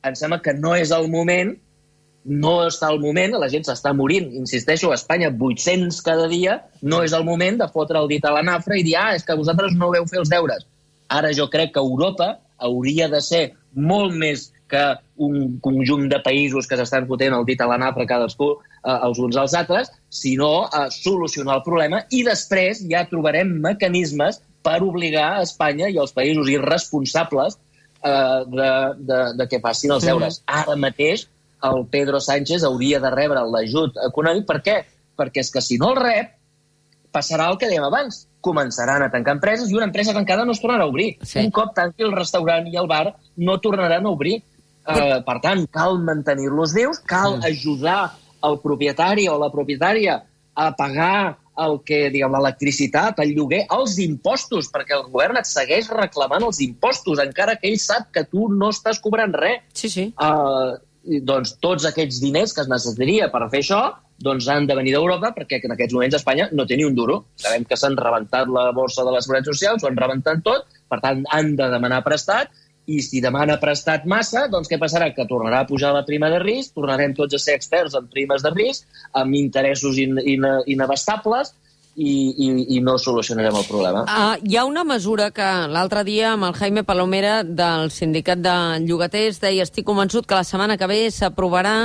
em 0.06 0.16
sembla 0.20 0.42
que 0.44 0.54
no 0.54 0.76
és 0.78 0.92
el 0.92 1.10
moment 1.12 1.56
no 2.24 2.54
està 2.64 2.88
el 2.92 3.02
moment, 3.04 3.36
la 3.36 3.50
gent 3.52 3.66
s'està 3.68 3.92
morint. 3.96 4.30
Insisteixo, 4.40 4.92
a 4.92 4.96
Espanya 4.96 5.30
800 5.32 6.00
cada 6.06 6.28
dia, 6.32 6.62
no 6.82 7.02
és 7.04 7.14
el 7.14 7.26
moment 7.28 7.60
de 7.60 7.68
fotre 7.74 8.00
el 8.00 8.08
dit 8.12 8.24
a 8.26 8.32
la 8.32 8.44
nafra 8.48 8.78
i 8.80 8.86
dir, 8.88 8.96
ah, 9.00 9.12
és 9.16 9.26
que 9.28 9.36
vosaltres 9.36 9.76
no 9.76 9.92
veu 9.92 10.08
fer 10.08 10.22
els 10.22 10.32
deures. 10.32 10.64
Ara 11.13 11.34
jo 11.38 11.50
crec 11.53 11.74
que 11.75 11.84
Europa 11.84 12.38
hauria 12.63 13.10
de 13.12 13.22
ser 13.22 13.43
molt 13.74 14.15
més 14.17 14.50
que 14.74 14.84
un 15.22 15.60
conjunt 15.62 16.08
de 16.10 16.20
països 16.25 16.67
que 16.70 16.77
s'estan 16.79 17.05
fotent 17.10 17.36
el 17.38 17.46
dit 17.46 17.62
a 17.62 17.67
la 17.70 17.77
nafra 17.82 18.08
cadascú 18.10 18.50
eh, 18.55 18.96
els 18.96 19.20
uns 19.22 19.38
als 19.38 19.53
altres, 19.60 19.91
sinó 20.10 20.65
a 20.65 20.88
solucionar 20.93 21.60
el 21.60 21.65
problema 21.67 22.01
i 22.10 22.24
després 22.25 22.82
ja 22.89 23.05
trobarem 23.10 23.51
mecanismes 23.65 24.41
per 24.65 24.79
obligar 24.86 25.27
a 25.36 25.43
Espanya 25.46 25.91
i 25.91 26.00
els 26.01 26.15
països 26.15 26.50
irresponsables 26.50 27.60
eh, 27.60 28.41
de, 28.55 28.72
de, 29.12 29.22
de 29.41 29.50
que 29.51 29.62
facin 29.63 29.93
els 29.98 30.08
deures. 30.08 30.41
Ara 30.48 30.77
mateix 30.79 31.27
el 31.63 31.86
Pedro 31.91 32.20
Sánchez 32.24 32.65
hauria 32.67 33.00
de 33.03 33.12
rebre 33.13 33.43
l'ajut 33.53 34.00
econòmic. 34.10 34.48
Per 34.50 34.60
què? 34.65 34.79
Perquè 35.20 35.43
és 35.43 35.51
que 35.53 35.62
si 35.63 35.77
no 35.79 35.93
el 35.93 36.01
rep, 36.01 36.34
passarà 37.13 37.50
el 37.51 37.60
que 37.62 37.70
dèiem 37.70 37.86
abans. 37.88 38.24
Començaran 38.43 39.05
a 39.05 39.12
tancar 39.13 39.38
empreses 39.38 39.70
i 39.72 39.77
una 39.77 39.86
empresa 39.88 40.13
tancada 40.15 40.43
no 40.46 40.51
es 40.51 40.60
tornarà 40.62 40.84
a 40.84 40.91
obrir. 40.91 41.13
Sí. 41.22 41.39
Un 41.39 41.51
cop 41.55 41.75
tanqui 41.77 42.03
el 42.03 42.12
restaurant 42.15 42.67
i 42.67 42.75
el 42.82 42.89
bar, 42.89 43.13
no 43.38 43.60
tornaran 43.63 44.05
a 44.05 44.12
obrir. 44.12 44.41
Uh, 44.84 45.22
per 45.24 45.38
tant, 45.39 45.63
cal 45.72 45.96
mantenir-los 46.03 46.74
vius, 46.75 47.00
cal 47.08 47.38
Mm. 47.38 47.46
ajudar 47.48 48.12
el 48.43 48.60
propietari 48.60 49.29
o 49.32 49.38
la 49.39 49.48
propietària 49.50 50.17
a 50.55 50.72
pagar 50.75 51.38
el 51.63 51.77
que, 51.86 52.10
diguem, 52.10 52.34
l'electricitat, 52.34 53.20
el 53.24 53.32
lloguer, 53.38 53.62
els 53.72 53.98
impostos, 54.01 54.67
perquè 54.74 54.98
el 54.98 55.05
govern 55.13 55.38
et 55.38 55.46
segueix 55.46 55.88
reclamant 55.93 56.43
els 56.43 56.60
impostos, 56.60 57.20
encara 57.22 57.55
que 57.55 57.70
ell 57.70 57.79
sap 57.79 58.12
que 58.12 58.25
tu 58.25 58.50
no 58.50 58.70
estàs 58.74 59.00
cobrant 59.00 59.32
res. 59.38 59.62
Sí, 59.74 59.88
sí. 59.89 60.13
Uh, 60.17 60.75
doncs 61.22 61.58
tots 61.62 61.86
aquests 61.86 62.20
diners 62.24 62.53
que 62.53 62.62
es 62.62 62.67
necessitaria 62.72 63.29
per 63.32 63.48
fer 63.51 63.60
això 63.63 63.82
doncs 64.24 64.48
han 64.51 64.67
de 64.70 64.75
venir 64.77 64.93
d'Europa 64.96 65.34
perquè 65.36 65.60
en 65.63 65.75
aquests 65.75 65.96
moments 65.96 66.17
Espanya 66.20 66.50
no 66.51 66.65
té 66.70 66.77
ni 66.77 66.86
un 66.88 66.96
duro. 66.96 67.24
Sabem 67.39 67.65
que 67.70 67.77
s'han 67.79 67.98
rebentat 68.00 68.51
la 68.51 68.70
borsa 68.75 69.05
de 69.08 69.13
la 69.15 69.22
Seguretat 69.22 69.53
Social, 69.53 69.79
s'ho 69.79 69.89
han 69.89 70.00
rebentat 70.00 70.43
tot, 70.46 70.67
per 70.89 71.00
tant 71.03 71.24
han 71.32 71.55
de 71.60 71.70
demanar 71.74 72.03
prestat 72.05 72.53
i 72.86 73.00
si 73.01 73.22
demana 73.24 73.55
prestat 73.62 74.05
massa, 74.10 74.48
doncs 74.51 74.67
què 74.67 74.77
passarà? 74.79 75.10
Que 75.15 75.27
tornarà 75.29 75.62
a 75.63 75.67
pujar 75.67 75.93
la 75.96 76.03
prima 76.08 76.29
de 76.34 76.39
risc, 76.43 76.74
tornarem 76.75 77.13
tots 77.15 77.38
a 77.38 77.39
ser 77.39 77.55
experts 77.55 77.96
en 77.96 78.10
primes 78.12 78.43
de 78.43 78.51
risc, 78.51 78.88
amb 79.20 79.39
interessos 79.39 80.00
in, 80.03 80.20
in, 80.20 80.48
inabastables, 80.75 81.53
i, 81.96 82.14
i, 82.38 82.78
i 82.78 82.80
no 82.82 82.98
solucionarem 82.98 83.56
el 83.60 83.66
problema. 83.70 84.04
Uh, 84.08 84.38
hi 84.50 84.58
ha 84.58 84.66
una 84.66 84.84
mesura 84.88 85.30
que 85.36 85.48
l'altre 85.70 86.04
dia 86.08 86.34
amb 86.34 86.48
el 86.48 86.56
Jaime 86.58 86.84
Palomera 86.88 87.42
del 87.44 87.92
sindicat 87.94 88.42
de 88.42 88.56
llogaters 88.88 89.42
deia 89.44 89.66
estic 89.68 89.86
convençut 89.86 90.28
que 90.28 90.38
la 90.38 90.48
setmana 90.48 90.78
que 90.78 90.90
ve 90.90 91.02
s'aprovarà, 91.14 91.76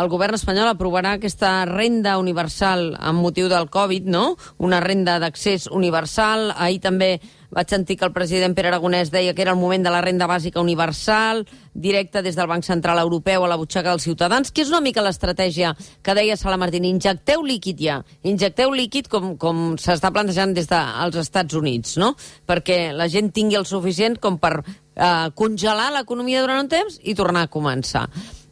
el 0.00 0.12
govern 0.12 0.38
espanyol 0.38 0.72
aprovarà 0.72 1.16
aquesta 1.18 1.52
renda 1.68 2.16
universal 2.18 2.94
amb 2.98 3.24
motiu 3.24 3.50
del 3.52 3.68
Covid, 3.68 4.08
no? 4.08 4.36
Una 4.58 4.80
renda 4.80 5.18
d'accés 5.20 5.68
universal. 5.68 6.52
Ahir 6.56 6.80
també 6.84 7.18
vaig 7.50 7.70
sentir 7.70 7.96
que 7.98 8.06
el 8.06 8.12
president 8.12 8.54
Pere 8.56 8.70
Aragonès 8.72 9.12
deia 9.12 9.34
que 9.34 9.42
era 9.42 9.52
el 9.54 9.60
moment 9.60 9.84
de 9.84 9.92
la 9.92 10.00
renda 10.04 10.28
bàsica 10.28 10.60
universal, 10.60 11.44
directa 11.74 12.22
des 12.22 12.36
del 12.36 12.48
Banc 12.50 12.64
Central 12.66 12.98
Europeu 13.00 13.44
a 13.44 13.48
la 13.48 13.56
butxaca 13.56 13.90
dels 13.90 14.04
ciutadans, 14.04 14.50
que 14.52 14.62
és 14.64 14.72
una 14.72 14.82
mica 14.84 15.04
l'estratègia 15.04 15.74
que 16.02 16.16
deia 16.18 16.36
Sala 16.36 16.58
Martín. 16.60 16.84
Injecteu 16.88 17.44
líquid 17.46 17.80
ja. 17.80 18.00
Injecteu 18.22 18.74
líquid 18.74 19.08
com, 19.08 19.36
com 19.36 19.76
s'està 19.80 20.12
plantejant 20.12 20.52
des 20.56 20.68
dels 20.68 21.22
Estats 21.22 21.54
Units, 21.54 21.96
no? 22.00 22.14
Perquè 22.46 22.92
la 22.92 23.08
gent 23.08 23.32
tingui 23.32 23.56
el 23.56 23.68
suficient 23.68 24.18
com 24.20 24.40
per 24.42 24.58
eh, 24.58 25.30
congelar 25.34 25.92
l'economia 25.94 26.42
durant 26.44 26.66
un 26.66 26.68
temps 26.72 27.00
i 27.04 27.14
tornar 27.14 27.46
a 27.46 27.52
començar. 27.52 28.08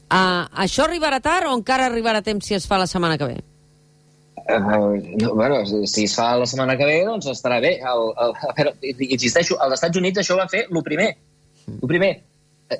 Uh, 0.06 0.46
això 0.62 0.84
arribarà 0.84 1.18
tard 1.18 1.48
o 1.50 1.54
encara 1.56 1.88
arribarà 1.88 2.20
temps 2.22 2.46
si 2.46 2.54
es 2.54 2.68
fa 2.70 2.78
la 2.78 2.86
setmana 2.86 3.18
que 3.18 3.26
ve? 3.26 3.40
Uh, 4.48 4.94
no, 5.18 5.34
bueno, 5.34 5.64
si, 5.66 6.04
es 6.04 6.14
fa 6.14 6.36
la 6.38 6.46
setmana 6.46 6.76
que 6.78 6.86
ve, 6.86 7.00
doncs 7.04 7.26
estarà 7.32 7.58
bé. 7.60 7.80
El, 7.82 8.04
el, 8.22 8.32
veure, 8.56 8.72
insisteixo, 9.08 9.56
als 9.60 9.74
Estats 9.74 9.98
Units 9.98 10.22
això 10.22 10.36
va 10.38 10.46
fer 10.48 10.66
el 10.70 10.82
primer. 10.86 11.08
El 11.72 11.88
primer. 11.90 12.12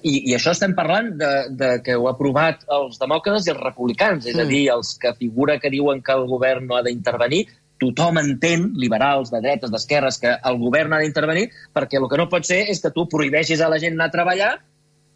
I, 0.03 0.31
I 0.31 0.35
això 0.35 0.51
estem 0.55 0.73
parlant 0.75 1.13
de, 1.19 1.31
de 1.59 1.69
que 1.83 1.95
ho 1.99 2.07
ha 2.09 2.13
aprovat 2.15 2.63
els 2.75 2.99
demòcrates 2.99 3.47
i 3.47 3.53
els 3.53 3.61
republicans, 3.63 4.27
és 4.27 4.35
a 4.39 4.45
Mm. 4.45 4.49
dir, 4.49 4.63
els 4.71 4.95
que 4.99 5.13
figura 5.15 5.59
que 5.63 5.71
diuen 5.71 6.03
que 6.03 6.13
el 6.15 6.27
govern 6.27 6.67
no 6.67 6.77
ha 6.77 6.83
d'intervenir, 6.83 7.45
tothom 7.79 8.19
entén, 8.19 8.73
liberals, 8.75 9.31
de 9.31 9.41
dretes, 9.45 9.71
d'esquerres, 9.71 10.19
que 10.19 10.33
el 10.33 10.59
govern 10.59 10.93
ha 10.95 10.99
d'intervenir, 11.03 11.51
perquè 11.75 11.99
el 12.01 12.09
que 12.09 12.17
no 12.19 12.29
pot 12.29 12.45
ser 12.47 12.65
és 12.71 12.81
que 12.81 12.91
tu 12.91 13.07
prohibeixis 13.09 13.61
a 13.61 13.69
la 13.69 13.79
gent 13.79 13.95
anar 13.95 14.09
a 14.09 14.15
treballar 14.15 14.53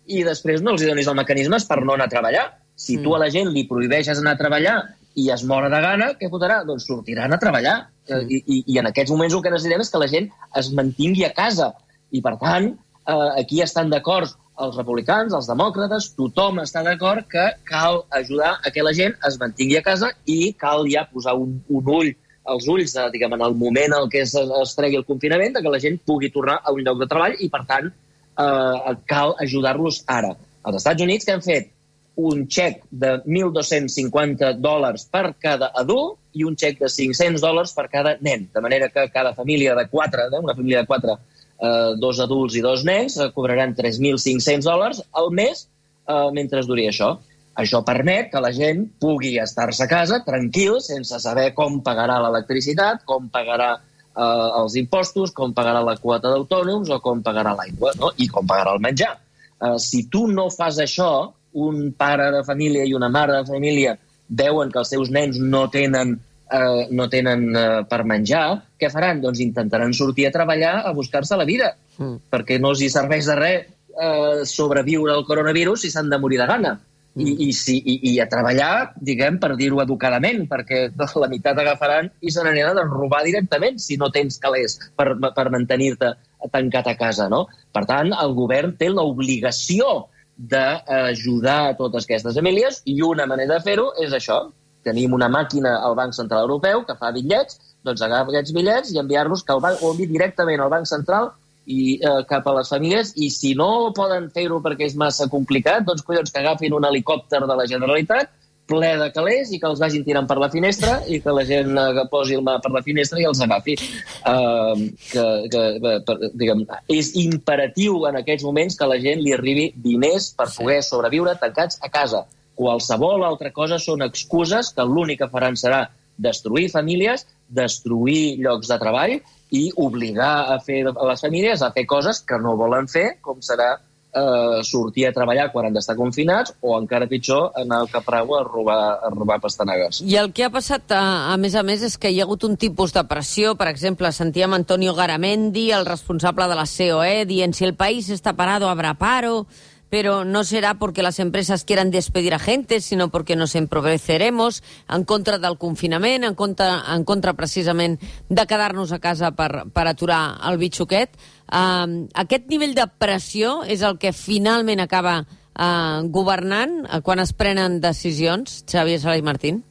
i 0.07 0.23
després 0.27 0.63
no 0.63 0.75
els 0.75 0.83
donis 0.87 1.07
els 1.07 1.17
mecanismes 1.17 1.65
per 1.65 1.81
no 1.83 1.95
anar 1.95 2.07
a 2.07 2.15
treballar. 2.15 2.47
Si 2.77 2.97
Mm. 2.97 3.03
tu 3.03 3.15
a 3.15 3.19
la 3.19 3.31
gent 3.31 3.49
li 3.55 3.65
prohibeixes 3.71 4.19
anar 4.19 4.35
a 4.35 4.39
treballar 4.39 4.77
i 5.19 5.31
es 5.35 5.43
mora 5.45 5.71
de 5.73 5.81
gana, 5.83 6.13
què 6.19 6.31
fotrà? 6.31 6.61
Doncs 6.67 6.87
sortiran 6.89 7.35
a 7.35 7.39
treballar. 7.43 7.77
Mm. 8.11 8.29
I, 8.29 8.43
i, 8.45 8.61
I 8.75 8.79
en 8.83 8.91
aquests 8.91 9.13
moments 9.15 9.35
el 9.35 9.43
que 9.45 9.53
necessitem 9.55 9.83
és 9.85 9.91
que 9.91 10.03
la 10.03 10.11
gent 10.11 10.31
es 10.61 10.71
mantingui 10.77 11.27
a 11.27 11.33
casa. 11.37 11.73
I, 12.11 12.23
per 12.23 12.37
tant, 12.43 12.71
eh, 13.07 13.29
aquí 13.43 13.61
estan 13.65 13.91
d'acord 13.91 14.37
els 14.61 14.77
republicans, 14.77 15.33
els 15.37 15.49
demòcrates, 15.49 16.11
tothom 16.19 16.61
està 16.63 16.83
d'acord 16.85 17.25
que 17.31 17.47
cal 17.69 18.03
ajudar 18.19 18.59
a 18.61 18.73
que 18.75 18.85
la 18.85 18.93
gent 18.97 19.15
es 19.27 19.39
mantingui 19.41 19.79
a 19.79 19.85
casa 19.87 20.11
i 20.29 20.53
cal 20.61 20.85
ja 20.91 21.07
posar 21.09 21.37
un, 21.41 21.63
un 21.69 21.89
ull 22.01 22.13
als 22.51 22.67
ulls, 22.69 22.95
eh, 22.97 23.09
diguem, 23.15 23.35
en 23.37 23.45
el 23.47 23.57
moment 23.57 23.97
en 23.97 24.09
què 24.13 24.25
es, 24.27 24.35
es 24.35 24.77
tregui 24.77 24.99
el 24.99 25.07
confinament, 25.09 25.55
de 25.57 25.63
que 25.65 25.73
la 25.73 25.81
gent 25.83 26.01
pugui 26.07 26.33
tornar 26.35 26.61
a 26.65 26.75
un 26.75 26.83
lloc 26.85 27.01
de 27.01 27.09
treball 27.11 27.37
i, 27.39 27.51
per 27.53 27.65
tant, 27.69 27.91
eh, 27.91 28.95
cal 29.11 29.37
ajudar-los 29.45 30.03
ara. 30.11 30.35
Els 30.67 30.81
Estats 30.81 31.03
Units 31.03 31.27
que 31.27 31.37
han 31.37 31.45
fet 31.45 31.71
un 32.17 32.47
xec 32.49 32.83
de 32.91 33.19
1.250 33.25 34.57
dòlars 34.61 35.07
per 35.11 35.35
cada 35.41 35.71
adult 35.75 36.19
i 36.35 36.45
un 36.45 36.57
xec 36.59 36.79
de 36.81 36.89
500 36.89 37.43
dòlars 37.43 37.75
per 37.77 37.89
cada 37.93 38.17
nen. 38.21 38.49
De 38.53 38.61
manera 38.61 38.89
que 38.89 39.09
cada 39.15 39.35
família 39.35 39.75
de 39.75 39.87
quatre, 39.89 40.29
eh, 40.29 40.39
una 40.43 40.55
família 40.55 40.83
de 40.83 40.87
quatre, 40.87 41.17
eh, 41.61 41.95
dos 41.99 42.21
adults 42.21 42.57
i 42.57 42.61
dos 42.61 42.85
nens, 42.85 43.17
eh, 43.17 43.31
cobraran 43.35 43.75
3.500 43.75 44.65
dòlars 44.65 45.03
al 45.13 45.31
mes 45.31 45.69
eh, 46.09 46.31
mentre 46.33 46.63
duri 46.67 46.89
això. 46.89 47.17
Això 47.61 47.83
permet 47.85 48.31
que 48.33 48.41
la 48.41 48.53
gent 48.53 48.87
pugui 49.01 49.37
estar-se 49.43 49.85
a 49.85 49.89
casa 49.91 50.23
tranquil, 50.25 50.81
sense 50.81 51.19
saber 51.21 51.53
com 51.55 51.81
pagarà 51.83 52.21
l'electricitat, 52.23 53.05
com 53.05 53.29
pagarà 53.29 53.75
eh, 53.77 54.49
els 54.61 54.77
impostos, 54.77 55.33
com 55.33 55.53
pagarà 55.57 55.83
la 55.85 55.97
quota 55.97 56.31
d'autònoms 56.31 56.91
o 56.91 57.01
com 57.01 57.23
pagarà 57.23 57.55
l'aigua, 57.59 57.93
no? 57.99 58.13
i 58.17 58.29
com 58.29 58.47
pagarà 58.47 58.77
el 58.77 58.81
menjar. 58.81 59.17
Eh, 59.61 59.77
si 59.79 60.07
tu 60.09 60.27
no 60.31 60.49
fas 60.51 60.79
això, 60.79 61.11
un 61.53 61.93
pare 61.99 62.31
de 62.35 62.43
família 62.45 62.85
i 62.87 62.95
una 62.95 63.09
mare 63.09 63.41
de 63.41 63.47
família 63.47 63.97
veuen 64.29 64.71
que 64.71 64.79
els 64.79 64.89
seus 64.93 65.11
nens 65.11 65.39
no 65.43 65.65
tenen, 65.71 66.15
eh, 66.53 66.87
no 66.91 67.09
tenen 67.11 67.57
eh, 67.57 67.83
per 67.91 68.05
menjar, 68.05 68.63
què 68.79 68.91
faran? 68.91 69.21
Doncs 69.21 69.41
intentaran 69.43 69.93
sortir 69.93 70.29
a 70.29 70.33
treballar 70.35 70.83
a 70.87 70.93
buscar-se 70.93 71.37
la 71.37 71.45
vida, 71.49 71.75
Mm. 72.01 72.17
perquè 72.33 72.57
no 72.59 72.71
els 72.71 72.81
hi 72.81 72.89
serveix 72.89 73.27
de 73.29 73.35
res 73.37 73.67
eh, 74.01 74.45
sobreviure 74.49 75.13
al 75.13 75.27
coronavirus 75.29 75.83
si 75.83 75.91
s'han 75.91 76.09
de 76.09 76.17
morir 76.19 76.39
de 76.41 76.47
gana. 76.47 76.81
i, 77.17 77.49
i, 77.49 77.53
si, 77.53 77.75
i, 77.77 78.13
i 78.13 78.21
a 78.23 78.29
treballar, 78.31 78.93
diguem, 79.03 79.37
per 79.43 79.57
dir-ho 79.59 79.81
educadament, 79.83 80.45
perquè 80.49 80.93
la 81.21 81.29
meitat 81.29 81.59
agafaran 81.59 82.09
i 82.23 82.31
se 82.31 82.41
n'aniran 82.41 82.79
a 82.79 82.85
robar 82.87 83.25
directament 83.27 83.81
si 83.83 83.97
no 83.99 84.09
tens 84.15 84.39
calés 84.39 84.79
per, 84.97 85.19
per 85.19 85.51
mantenir-te 85.51 86.13
tancat 86.55 86.87
a 86.87 86.95
casa, 86.97 87.27
no? 87.29 87.49
Per 87.75 87.83
tant, 87.85 88.15
el 88.15 88.33
govern 88.39 88.77
té 88.79 88.89
l'obligació 88.89 90.07
d'ajudar 90.41 91.59
a 91.69 91.75
totes 91.77 92.07
aquestes 92.07 92.37
famílies 92.39 92.81
i 92.89 93.01
una 93.05 93.27
manera 93.29 93.59
de 93.59 93.65
fer-ho 93.67 93.91
és 94.01 94.15
això. 94.17 94.41
Tenim 94.87 95.13
una 95.13 95.29
màquina 95.29 95.75
al 95.85 95.97
Banc 95.99 96.17
Central 96.17 96.47
Europeu 96.47 96.85
que 96.89 96.97
fa 96.97 97.13
bitllets, 97.13 97.59
doncs 97.85 98.01
agafa 98.07 98.33
aquests 98.33 98.55
bitllets 98.57 98.95
i 98.95 99.01
enviar-los 99.03 99.45
que 99.45 99.53
el 99.53 99.61
banc, 99.61 99.83
o 99.85 99.93
directament 99.99 100.61
al 100.61 100.73
Banc 100.73 100.89
Central 100.89 101.31
i 101.67 101.99
eh, 102.01 102.23
cap 102.29 102.47
a 102.49 102.55
les 102.57 102.73
famílies, 102.73 103.13
i 103.21 103.29
si 103.31 103.53
no 103.55 103.93
poden 103.97 104.31
fer-ho 104.33 104.63
perquè 104.65 104.89
és 104.89 104.97
massa 104.97 105.29
complicat, 105.29 105.85
doncs 105.85 106.03
collons, 106.07 106.33
que 106.33 106.41
agafin 106.41 106.75
un 106.75 106.89
helicòpter 106.89 107.43
de 107.45 107.57
la 107.61 107.69
Generalitat 107.69 108.33
ple 108.71 108.91
de 109.01 109.09
calés 109.15 109.51
i 109.53 109.59
que 109.61 109.69
els 109.69 109.81
vagin 109.83 110.05
tirant 110.07 110.29
per 110.31 110.39
la 110.41 110.49
finestra 110.53 111.01
i 111.11 111.21
que 111.25 111.35
la 111.35 111.45
gent 111.49 111.77
eh, 111.77 112.05
posi 112.13 112.39
el 112.39 112.45
mà 112.47 112.57
per 112.63 112.73
la 112.75 112.83
finestra 112.87 113.21
i 113.21 113.27
els 113.29 113.43
agafi. 113.45 113.77
Uh, 114.21 114.87
que, 115.11 115.25
que, 115.53 115.63
per, 116.07 116.17
diguem, 116.39 116.65
és 116.93 117.13
imperatiu 117.21 118.05
en 118.11 118.21
aquests 118.21 118.47
moments 118.47 118.79
que 118.79 118.89
la 118.89 119.01
gent 119.03 119.23
li 119.25 119.35
arribi 119.37 119.71
diners 119.75 120.31
per 120.39 120.49
poder 120.55 120.81
sobreviure 120.87 121.37
tancats 121.41 121.81
a 121.83 121.91
casa. 121.93 122.25
Qualsevol 122.61 123.25
altra 123.25 123.53
cosa 123.57 123.81
són 123.81 124.05
excuses 124.05 124.73
que 124.77 124.87
l'únic 124.87 125.23
que 125.23 125.31
faran 125.33 125.57
serà 125.57 125.87
destruir 126.21 126.69
famílies, 126.73 127.25
destruir 127.49 128.39
llocs 128.45 128.69
de 128.69 128.79
treball 128.81 129.15
i 129.57 129.63
obligar 129.83 130.53
a 130.55 130.59
fer 130.63 130.83
a 130.91 131.07
les 131.09 131.23
famílies 131.25 131.63
a 131.63 131.73
fer 131.75 131.87
coses 131.89 132.21
que 132.23 132.39
no 132.39 132.59
volen 132.61 132.87
fer, 132.91 133.17
com 133.25 133.41
serà 133.43 133.73
eh, 134.13 134.61
sortir 134.67 135.07
a 135.09 135.13
treballar 135.15 135.49
quan 135.53 135.69
han 135.69 135.77
d'estar 135.77 135.97
confinats 135.99 136.55
o, 136.61 136.75
encara 136.79 137.09
pitjor, 137.11 137.51
anar 137.61 137.83
al 137.85 137.91
Caprau 137.93 138.35
a 138.37 138.43
robar, 138.47 138.81
a 139.03 139.11
robar 139.15 139.41
pastanegues. 139.43 140.03
I 140.07 140.19
el 140.21 140.33
que 140.37 140.47
ha 140.47 140.53
passat, 140.53 140.91
a, 140.97 141.33
a 141.33 141.37
més 141.41 141.57
a 141.57 141.65
més, 141.67 141.85
és 141.87 141.99
que 142.01 142.13
hi 142.13 142.21
ha 142.21 142.27
hagut 142.29 142.47
un 142.49 142.57
tipus 142.61 142.95
de 142.97 143.05
pressió. 143.09 143.55
Per 143.59 143.71
exemple, 143.71 144.13
sentíem 144.13 144.55
Antonio 144.57 144.95
Garamendi, 144.95 145.71
el 145.77 145.89
responsable 145.89 146.49
de 146.51 146.59
la 146.59 146.69
COE, 146.69 147.27
dient 147.31 147.55
si 147.57 147.67
el 147.69 147.77
país 147.79 148.11
està 148.11 148.35
parado 148.37 148.71
habrá 148.71 148.95
paro 148.99 149.47
pero 149.91 150.25
no 150.25 150.45
será 150.45 150.75
porque 150.75 151.03
las 151.03 151.19
empresas 151.19 151.65
quieran 151.65 151.91
despedir 151.91 152.33
a 152.33 152.39
gente, 152.39 152.81
sino 152.81 153.11
porque 153.11 153.37
nos 153.37 153.55
empobreceremos 153.55 154.63
en 154.89 155.05
contra 155.05 155.39
del 155.39 155.59
confinament, 155.59 156.25
en 156.25 156.35
contra, 156.35 156.83
en 156.95 157.05
contra 157.05 157.35
precisament 157.35 158.01
de 158.29 158.47
quedar-nos 158.47 158.93
a 158.93 159.01
casa 159.03 159.33
per, 159.35 159.67
per 159.75 159.87
aturar 159.91 160.39
el 160.49 160.59
bitxoquet. 160.63 161.19
Uh, 161.51 162.07
aquest 162.15 162.47
nivell 162.47 162.77
de 162.79 162.87
pressió 162.87 163.65
és 163.67 163.83
el 163.83 163.99
que 163.99 164.15
finalment 164.15 164.81
acaba 164.81 165.25
uh, 165.27 166.07
governant 166.07 166.85
uh, 166.87 167.03
quan 167.03 167.19
es 167.19 167.35
prenen 167.35 167.81
decisions, 167.83 168.63
Xavier 168.71 169.03
Sala 169.03 169.19
i 169.19 169.27
Martín? 169.27 169.65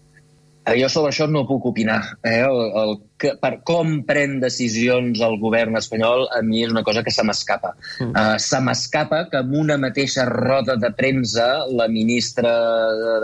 Eh, 0.69 0.79
jo 0.81 0.89
sobre 0.91 1.13
això 1.13 1.27
no 1.29 1.45
puc 1.49 1.69
opinar. 1.71 1.99
Eh? 2.23 2.41
El, 2.45 2.59
el, 2.81 2.93
que, 3.21 3.33
per 3.41 3.53
com 3.67 3.99
pren 4.07 4.37
decisions 4.43 5.21
el 5.25 5.39
govern 5.41 5.79
espanyol, 5.79 6.27
a 6.35 6.41
mi 6.45 6.63
és 6.65 6.73
una 6.73 6.85
cosa 6.87 7.03
que 7.05 7.13
se 7.13 7.25
m'escapa. 7.25 7.73
Mm. 7.99 8.11
Uh, 8.11 8.35
se 8.41 8.59
m'escapa 8.63 9.23
que 9.31 9.41
en 9.41 9.55
una 9.63 9.79
mateixa 9.81 10.27
roda 10.29 10.77
de 10.79 10.91
premsa 10.95 11.49
la 11.73 11.89
ministra 11.91 12.53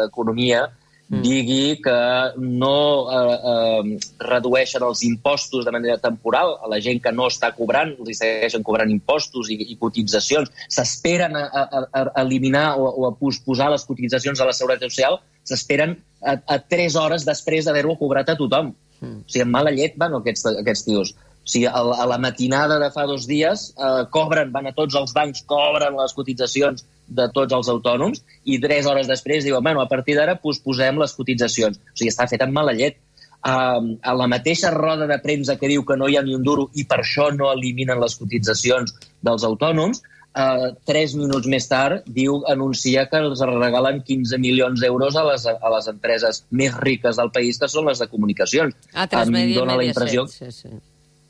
d'Economia 0.02 0.66
mm. 1.10 1.22
digui 1.22 1.78
que 1.84 1.98
no 2.42 2.80
eh, 3.14 3.38
eh, 3.52 3.98
redueixen 4.26 4.84
els 4.88 5.04
impostos 5.06 5.66
de 5.66 5.74
manera 5.76 5.98
temporal 6.02 6.56
a 6.64 6.72
la 6.72 6.80
gent 6.82 7.02
que 7.04 7.14
no 7.14 7.30
està 7.32 7.52
cobrant, 7.58 7.94
els 8.00 8.22
segueixen 8.22 8.66
cobrant 8.66 8.92
impostos 8.92 9.52
i, 9.54 9.60
i 9.72 9.78
cotitzacions, 9.82 10.52
s'esperen 10.70 11.38
a, 11.38 11.46
a, 11.46 11.86
a 11.86 12.06
eliminar 12.26 12.74
o, 12.80 12.90
o 12.90 13.08
a 13.10 13.16
posposar 13.20 13.72
les 13.74 13.86
cotitzacions 13.86 14.42
a 14.42 14.50
la 14.50 14.56
Seguretat 14.58 14.90
Social, 14.90 15.20
s'esperen 15.46 15.96
a, 16.26 16.36
a 16.56 16.58
3 16.60 16.98
hores 17.02 17.28
després 17.28 17.68
d'haver-ho 17.68 17.96
cobrat 18.00 18.32
a 18.34 18.38
tothom. 18.40 18.74
Mm. 19.02 19.22
O 19.22 19.30
sigui, 19.32 19.46
amb 19.46 19.56
mala 19.58 19.74
llet 19.76 19.96
van 20.02 20.18
aquests, 20.18 20.48
aquests 20.64 20.86
tios. 20.88 21.14
O 21.46 21.52
sigui, 21.54 21.68
a, 21.70 21.78
a 21.78 22.06
la 22.10 22.18
matinada 22.22 22.80
de 22.82 22.90
fa 22.94 23.06
dos 23.10 23.28
dies 23.30 23.70
eh, 23.78 24.04
cobren, 24.14 24.52
van 24.54 24.72
a 24.72 24.74
tots 24.78 24.98
els 24.98 25.14
bancs, 25.14 25.44
cobren 25.50 25.98
les 26.00 26.16
cotitzacions 26.18 26.86
de 27.06 27.28
tots 27.34 27.54
els 27.54 27.68
autònoms 27.70 28.24
i 28.50 28.58
tres 28.62 28.88
hores 28.90 29.06
després 29.06 29.46
diuen, 29.46 29.62
bueno, 29.64 29.84
a 29.84 29.90
partir 29.90 30.16
d'ara 30.18 30.40
posposem 30.42 30.98
les 31.02 31.14
cotitzacions. 31.14 31.78
O 31.78 32.00
sigui, 32.00 32.10
està 32.14 32.26
fet 32.32 32.42
amb 32.46 32.56
mala 32.58 32.74
llet. 32.74 32.98
Uh, 33.46 33.94
a 34.02 34.16
la 34.18 34.26
mateixa 34.26 34.72
roda 34.74 35.06
de 35.06 35.20
premsa 35.22 35.54
que 35.62 35.70
diu 35.70 35.84
que 35.86 35.94
no 36.02 36.08
hi 36.10 36.16
ha 36.18 36.24
ni 36.26 36.34
un 36.34 36.42
duro 36.42 36.72
i 36.74 36.88
per 36.90 37.04
això 37.04 37.28
no 37.30 37.52
eliminen 37.54 38.00
les 38.02 38.16
cotitzacions 38.18 38.96
dels 39.22 39.46
autònoms, 39.46 40.02
eh, 40.36 40.72
tres 40.88 41.16
minuts 41.16 41.48
més 41.52 41.68
tard, 41.72 42.08
diu, 42.18 42.42
anuncia 42.52 43.06
que 43.12 43.22
els 43.22 43.44
regalen 43.50 44.02
15 44.08 44.40
milions 44.42 44.82
d'euros 44.82 45.16
a, 45.16 45.24
les, 45.32 45.46
a 45.48 45.72
les 45.78 45.88
empreses 45.92 46.44
més 46.52 46.76
riques 46.82 47.22
del 47.22 47.32
país, 47.36 47.62
que 47.62 47.72
són 47.72 47.88
les 47.90 48.02
de 48.04 48.10
comunicacions. 48.12 48.76
Ah, 48.94 49.08
Transmedia 49.08 49.64
dona 49.64 49.80
la 49.80 49.88
impressió... 49.88 50.28
Sí, 50.32 50.52
sí. 50.52 50.74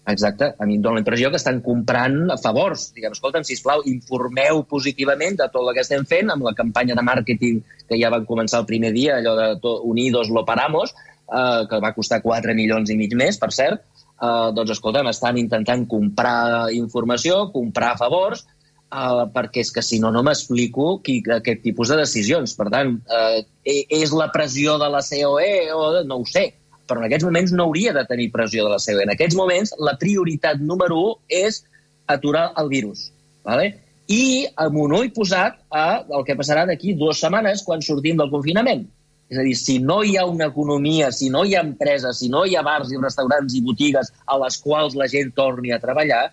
Exacte. 0.06 0.52
A 0.62 0.66
mi 0.70 0.76
em 0.78 0.82
dóna 0.86 1.00
la 1.00 1.02
impressió 1.02 1.32
que 1.34 1.40
estan 1.40 1.64
comprant 1.66 2.30
a 2.30 2.36
favors. 2.38 2.92
Diguem, 2.94 3.16
escolta'm, 3.16 3.46
sisplau, 3.48 3.82
informeu 3.90 4.62
positivament 4.70 5.40
de 5.40 5.48
tot 5.50 5.64
el 5.64 5.74
que 5.74 5.82
estem 5.82 6.06
fent 6.06 6.30
amb 6.30 6.46
la 6.46 6.54
campanya 6.54 6.94
de 6.94 7.02
màrqueting 7.08 7.64
que 7.90 7.98
ja 7.98 8.12
van 8.14 8.28
començar 8.30 8.62
el 8.62 8.68
primer 8.70 8.94
dia, 8.94 9.18
allò 9.18 9.34
de 9.40 9.48
to, 9.64 9.80
Unidos 9.90 10.30
lo 10.30 10.46
paramos, 10.46 10.94
eh, 11.26 11.66
que 11.72 11.82
va 11.82 11.96
costar 11.98 12.22
4 12.22 12.54
milions 12.54 12.94
i 12.94 13.00
mig 13.00 13.18
més, 13.18 13.42
per 13.42 13.50
cert. 13.58 13.82
Eh, 14.16 14.52
doncs, 14.54 14.76
escolta'm, 14.78 15.10
estan 15.10 15.42
intentant 15.42 15.88
comprar 15.90 16.70
informació, 16.78 17.48
comprar 17.56 17.96
favors, 17.98 18.46
uh, 18.92 19.24
perquè 19.34 19.64
és 19.64 19.72
que 19.74 19.84
si 19.86 20.00
no, 20.02 20.12
no 20.14 20.24
m'explico 20.26 21.00
aquest 21.38 21.64
tipus 21.64 21.92
de 21.92 22.00
decisions. 22.02 22.56
Per 22.58 22.68
tant, 22.74 22.98
uh, 23.10 23.40
és 23.66 24.14
la 24.14 24.30
pressió 24.34 24.78
de 24.82 24.90
la 24.92 25.04
COE 25.06 25.72
o 25.76 25.88
de, 25.98 26.04
no 26.10 26.22
ho 26.22 26.28
sé, 26.30 26.52
però 26.86 27.02
en 27.02 27.08
aquests 27.08 27.26
moments 27.26 27.56
no 27.56 27.70
hauria 27.70 27.94
de 27.96 28.06
tenir 28.10 28.32
pressió 28.34 28.66
de 28.66 28.76
la 28.76 28.82
COE. 28.82 29.06
En 29.08 29.16
aquests 29.16 29.38
moments, 29.40 29.74
la 29.80 29.96
prioritat 30.02 30.62
número 30.62 31.00
1 31.16 31.42
és 31.46 31.64
aturar 32.08 32.52
el 32.62 32.70
virus. 32.70 33.10
Vale? 33.46 33.72
I 34.10 34.46
amb 34.62 34.78
un 34.84 34.94
ull 34.94 35.10
posat 35.14 35.58
a 35.74 35.88
el 36.06 36.26
que 36.26 36.38
passarà 36.38 36.66
d'aquí 36.70 36.94
dues 36.98 37.22
setmanes 37.22 37.64
quan 37.66 37.82
sortim 37.82 38.18
del 38.22 38.30
confinament. 38.34 38.86
És 39.26 39.40
a 39.42 39.46
dir, 39.46 39.56
si 39.58 39.80
no 39.82 40.04
hi 40.06 40.18
ha 40.22 40.26
una 40.30 40.52
economia, 40.52 41.10
si 41.12 41.32
no 41.34 41.42
hi 41.46 41.56
ha 41.56 41.64
empreses, 41.66 42.20
si 42.22 42.30
no 42.30 42.44
hi 42.46 42.54
ha 42.56 42.62
bars 42.66 42.92
i 42.94 43.00
restaurants 43.02 43.56
i 43.58 43.62
botigues 43.66 44.12
a 44.26 44.38
les 44.44 44.58
quals 44.62 44.98
la 45.00 45.08
gent 45.10 45.32
torni 45.34 45.74
a 45.74 45.82
treballar, 45.82 46.28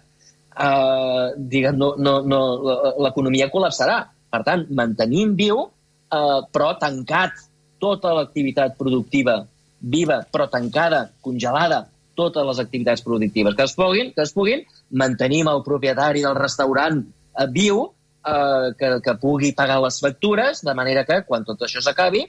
eh, 0.56 1.26
diguem, 1.36 1.78
no, 1.78 1.94
no, 1.98 2.18
no, 2.26 2.40
l'economia 3.04 3.50
col·lapsarà. 3.52 4.02
Per 4.32 4.42
tant, 4.46 4.66
mantenim 4.72 5.34
viu, 5.36 5.64
eh, 6.12 6.40
però 6.52 6.74
tancat 6.80 7.48
tota 7.82 8.12
l'activitat 8.16 8.76
productiva 8.78 9.40
viva, 9.82 10.22
però 10.30 10.46
tancada, 10.48 11.08
congelada, 11.20 11.86
totes 12.14 12.44
les 12.46 12.60
activitats 12.60 13.02
productives 13.02 13.56
que 13.56 13.64
es 13.64 13.74
puguin, 13.74 14.12
que 14.12 14.22
es 14.22 14.34
puguin 14.36 14.62
mantenim 15.00 15.48
el 15.48 15.62
propietari 15.64 16.22
del 16.24 16.36
restaurant 16.38 17.00
eh, 17.02 17.48
viu, 17.50 17.86
eh, 18.22 18.68
que, 18.78 18.92
que 19.04 19.16
pugui 19.20 19.52
pagar 19.56 19.80
les 19.82 19.98
factures, 20.00 20.62
de 20.62 20.74
manera 20.78 21.06
que, 21.08 21.22
quan 21.26 21.46
tot 21.48 21.64
això 21.64 21.82
s'acabi, 21.82 22.26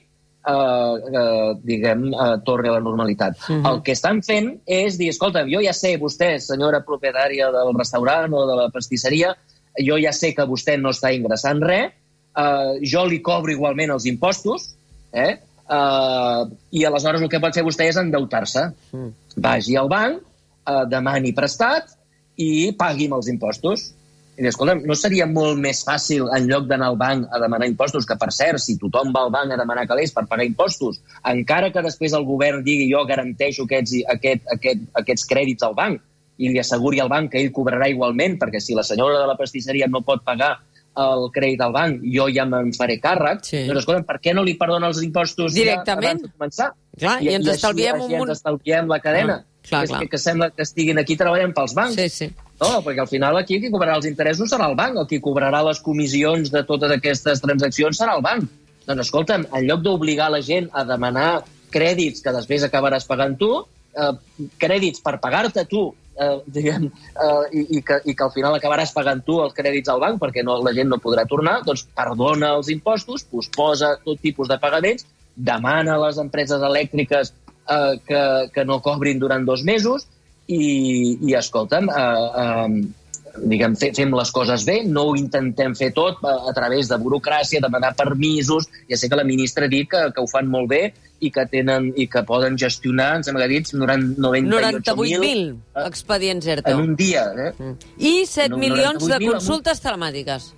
eh, 0.47 0.95
eh, 1.21 1.55
diguem, 1.63 2.05
eh, 2.13 2.35
torni 2.45 2.69
a 2.69 2.75
la 2.77 2.83
normalitat. 2.83 3.37
Uh 3.37 3.53
mhm. 3.53 3.63
-huh. 3.63 3.73
El 3.73 3.81
que 3.83 3.91
estan 3.91 4.21
fent 4.23 4.61
és 4.65 4.97
dir, 4.97 5.09
escolta, 5.09 5.45
jo 5.47 5.61
ja 5.61 5.73
sé, 5.73 5.97
vostè, 5.99 6.37
senyora 6.37 6.83
propietària 6.85 7.51
del 7.51 7.73
restaurant 7.77 8.33
o 8.33 8.47
de 8.47 8.55
la 8.55 8.69
pastisseria, 8.69 9.35
jo 9.79 9.97
ja 9.97 10.11
sé 10.11 10.33
que 10.33 10.45
vostè 10.45 10.79
no 10.79 10.89
està 10.89 11.13
ingressant 11.13 11.61
res, 11.61 11.91
eh, 12.37 12.79
jo 12.81 13.05
li 13.05 13.21
cobro 13.21 13.51
igualment 13.51 13.91
els 13.91 14.05
impostos, 14.05 14.75
eh? 15.11 15.39
Uh, 15.63 16.43
i 16.75 16.83
aleshores 16.83 17.21
el 17.23 17.29
que 17.31 17.39
pot 17.39 17.55
fer 17.55 17.63
vostè 17.63 17.87
és 17.87 17.97
endeutar-se. 17.97 18.65
Mm. 18.91 19.11
Vagi 19.45 19.77
al 19.79 19.87
banc, 19.87 20.19
uh, 20.67 20.83
demani 20.91 21.31
prestat 21.33 21.95
i 22.35 22.73
pagui 22.77 23.07
els 23.07 23.29
impostos. 23.31 23.93
I 24.33 24.47
escolta, 24.49 24.73
no 24.81 24.95
seria 24.97 25.27
molt 25.29 25.59
més 25.61 25.83
fàcil, 25.85 26.25
en 26.33 26.47
lloc 26.49 26.65
d'anar 26.69 26.87
al 26.89 26.97
banc 26.97 27.27
a 27.29 27.39
demanar 27.41 27.67
impostos, 27.69 28.07
que 28.09 28.17
per 28.17 28.31
cert, 28.33 28.57
si 28.63 28.79
tothom 28.81 29.11
va 29.13 29.27
al 29.27 29.31
banc 29.33 29.53
a 29.53 29.59
demanar 29.59 29.85
calés 29.89 30.13
per 30.15 30.25
pagar 30.29 30.47
impostos, 30.47 30.97
encara 31.29 31.69
que 31.73 31.83
després 31.85 32.15
el 32.17 32.25
govern 32.25 32.63
digui 32.65 32.87
jo 32.89 33.03
garanteixo 33.09 33.67
aquests, 33.67 33.99
aquest, 34.15 34.47
aquest, 34.55 34.87
aquests 35.03 35.29
crèdits 35.29 35.67
al 35.67 35.77
banc 35.77 36.01
i 36.41 36.49
li 36.49 36.57
asseguri 36.57 37.01
al 37.03 37.11
banc 37.13 37.29
que 37.31 37.43
ell 37.43 37.51
cobrarà 37.53 37.91
igualment, 37.91 38.39
perquè 38.41 38.61
si 38.61 38.73
la 38.73 38.85
senyora 38.87 39.19
de 39.21 39.27
la 39.29 39.37
pastisseria 39.37 39.85
no 39.91 40.01
pot 40.01 40.25
pagar 40.25 40.55
el 41.03 41.27
crèdit 41.33 41.61
al 41.65 41.73
banc, 41.73 42.01
jo 42.15 42.25
ja 42.33 42.45
me'n 42.49 42.73
faré 42.77 42.97
càrrec, 43.01 43.45
sí. 43.45 43.63
doncs 43.67 43.83
escolta, 43.83 44.05
per 44.09 44.19
què 44.21 44.33
no 44.33 44.43
li 44.45 44.55
perdona 44.57 44.89
els 44.89 45.01
impostos 45.05 45.53
Directament? 45.53 46.03
Ja 46.03 46.09
abans 46.09 46.25
de 46.25 46.33
començar? 46.33 46.69
Clar, 46.97 47.15
i, 47.21 47.29
i 47.29 47.37
ens 47.37 47.49
i 47.49 47.53
estalviem 47.53 48.01
així, 48.01 48.17
un... 48.17 48.25
ens 48.25 48.37
estalviem 48.37 48.89
la 48.89 48.99
cadena. 49.01 49.39
Ah, 49.41 49.67
clar, 49.69 49.85
clar. 49.89 50.01
Que, 50.03 50.09
que 50.11 50.21
sembla 50.21 50.49
que 50.53 50.65
estiguin 50.65 51.01
aquí 51.01 51.17
treballant 51.17 51.53
pels 51.57 51.73
bancs. 51.77 51.97
Sí, 51.97 52.09
sí. 52.13 52.29
No, 52.61 52.69
perquè 52.85 53.01
al 53.03 53.09
final 53.09 53.37
aquí 53.39 53.59
qui 53.61 53.71
cobrarà 53.73 53.97
els 53.99 54.07
interessos 54.09 54.51
serà 54.51 54.69
el 54.69 54.77
banc, 54.79 54.99
el 54.99 55.07
qui 55.09 55.19
cobrarà 55.23 55.63
les 55.67 55.81
comissions 55.83 56.51
de 56.53 56.61
totes 56.67 56.93
aquestes 56.95 57.41
transaccions 57.43 57.99
serà 57.99 58.17
el 58.17 58.23
banc. 58.25 58.45
Doncs 58.87 59.07
escolta'm, 59.07 59.47
en 59.49 59.67
lloc 59.67 59.81
d'obligar 59.83 60.29
la 60.31 60.41
gent 60.43 60.69
a 60.71 60.83
demanar 60.87 61.43
crèdits 61.73 62.21
que 62.23 62.33
després 62.35 62.65
acabaràs 62.67 63.07
pagant 63.09 63.35
tu, 63.39 63.51
eh, 63.97 64.13
crèdits 64.61 65.01
per 65.03 65.17
pagar-te 65.23 65.65
tu 65.69 65.87
eh, 66.19 66.37
diguem, 66.45 66.87
eh, 66.87 67.43
i, 67.51 67.65
i, 67.77 67.81
que, 67.81 67.99
i 68.05 68.15
que 68.15 68.25
al 68.27 68.33
final 68.35 68.55
acabaràs 68.57 68.93
pagant 68.95 69.23
tu 69.25 69.39
els 69.43 69.55
crèdits 69.57 69.89
al 69.89 70.01
banc 70.03 70.21
perquè 70.21 70.43
no, 70.45 70.59
la 70.63 70.73
gent 70.75 70.91
no 70.91 71.01
podrà 71.03 71.25
tornar, 71.29 71.59
doncs 71.65 71.87
perdona 71.97 72.53
els 72.59 72.69
impostos, 72.73 73.25
posposa 73.29 73.95
tot 74.05 74.21
tipus 74.21 74.51
de 74.51 74.59
pagaments, 74.61 75.07
demana 75.35 75.95
a 75.95 76.01
les 76.05 76.19
empreses 76.21 76.61
elèctriques 76.61 77.33
eh, 77.33 77.93
que, 78.07 78.23
que 78.53 78.65
no 78.69 78.81
cobrin 78.85 79.21
durant 79.21 79.45
dos 79.47 79.65
mesos 79.65 80.07
i, 80.47 81.17
i 81.29 81.35
escolta'm, 81.39 81.89
eh, 81.89 82.43
eh, 82.43 83.39
diguem, 83.49 83.75
fem 83.75 84.13
les 84.13 84.31
coses 84.31 84.65
bé, 84.67 84.81
no 84.85 85.07
ho 85.09 85.15
intentem 85.17 85.73
fer 85.77 85.89
tot 85.95 86.21
a, 86.27 86.35
a 86.49 86.53
través 86.53 86.89
de 86.91 86.99
burocràcia, 87.01 87.61
demanar 87.63 87.93
permisos. 87.97 88.69
Ja 88.89 88.99
sé 88.99 89.09
que 89.09 89.19
la 89.19 89.25
ministra 89.27 89.65
ha 89.65 89.71
dit 89.71 89.89
que, 89.89 90.03
que 90.13 90.21
ho 90.21 90.29
fan 90.29 90.49
molt 90.51 90.69
bé 90.69 90.83
i 91.23 91.31
que 91.33 91.45
tenen 91.49 91.91
i 91.97 92.07
que 92.11 92.23
poden 92.27 92.57
gestionar, 92.59 93.13
em 93.17 93.23
sembla 93.25 93.45
que 93.45 93.49
ha 93.49 93.53
dit, 93.53 93.71
98.000 93.73 94.17
98 94.19 95.85
expedients 95.87 96.49
ERTO. 96.57 96.75
En 96.75 96.83
un 96.89 96.97
dia. 96.99 97.29
Eh? 97.31 97.53
Mm. 97.57 97.93
I 97.97 98.13
7 98.27 98.51
no, 98.51 98.59
milions 98.61 99.07
de 99.07 99.21
consultes 99.23 99.79
un... 99.79 99.87
telemàtiques. 99.87 100.51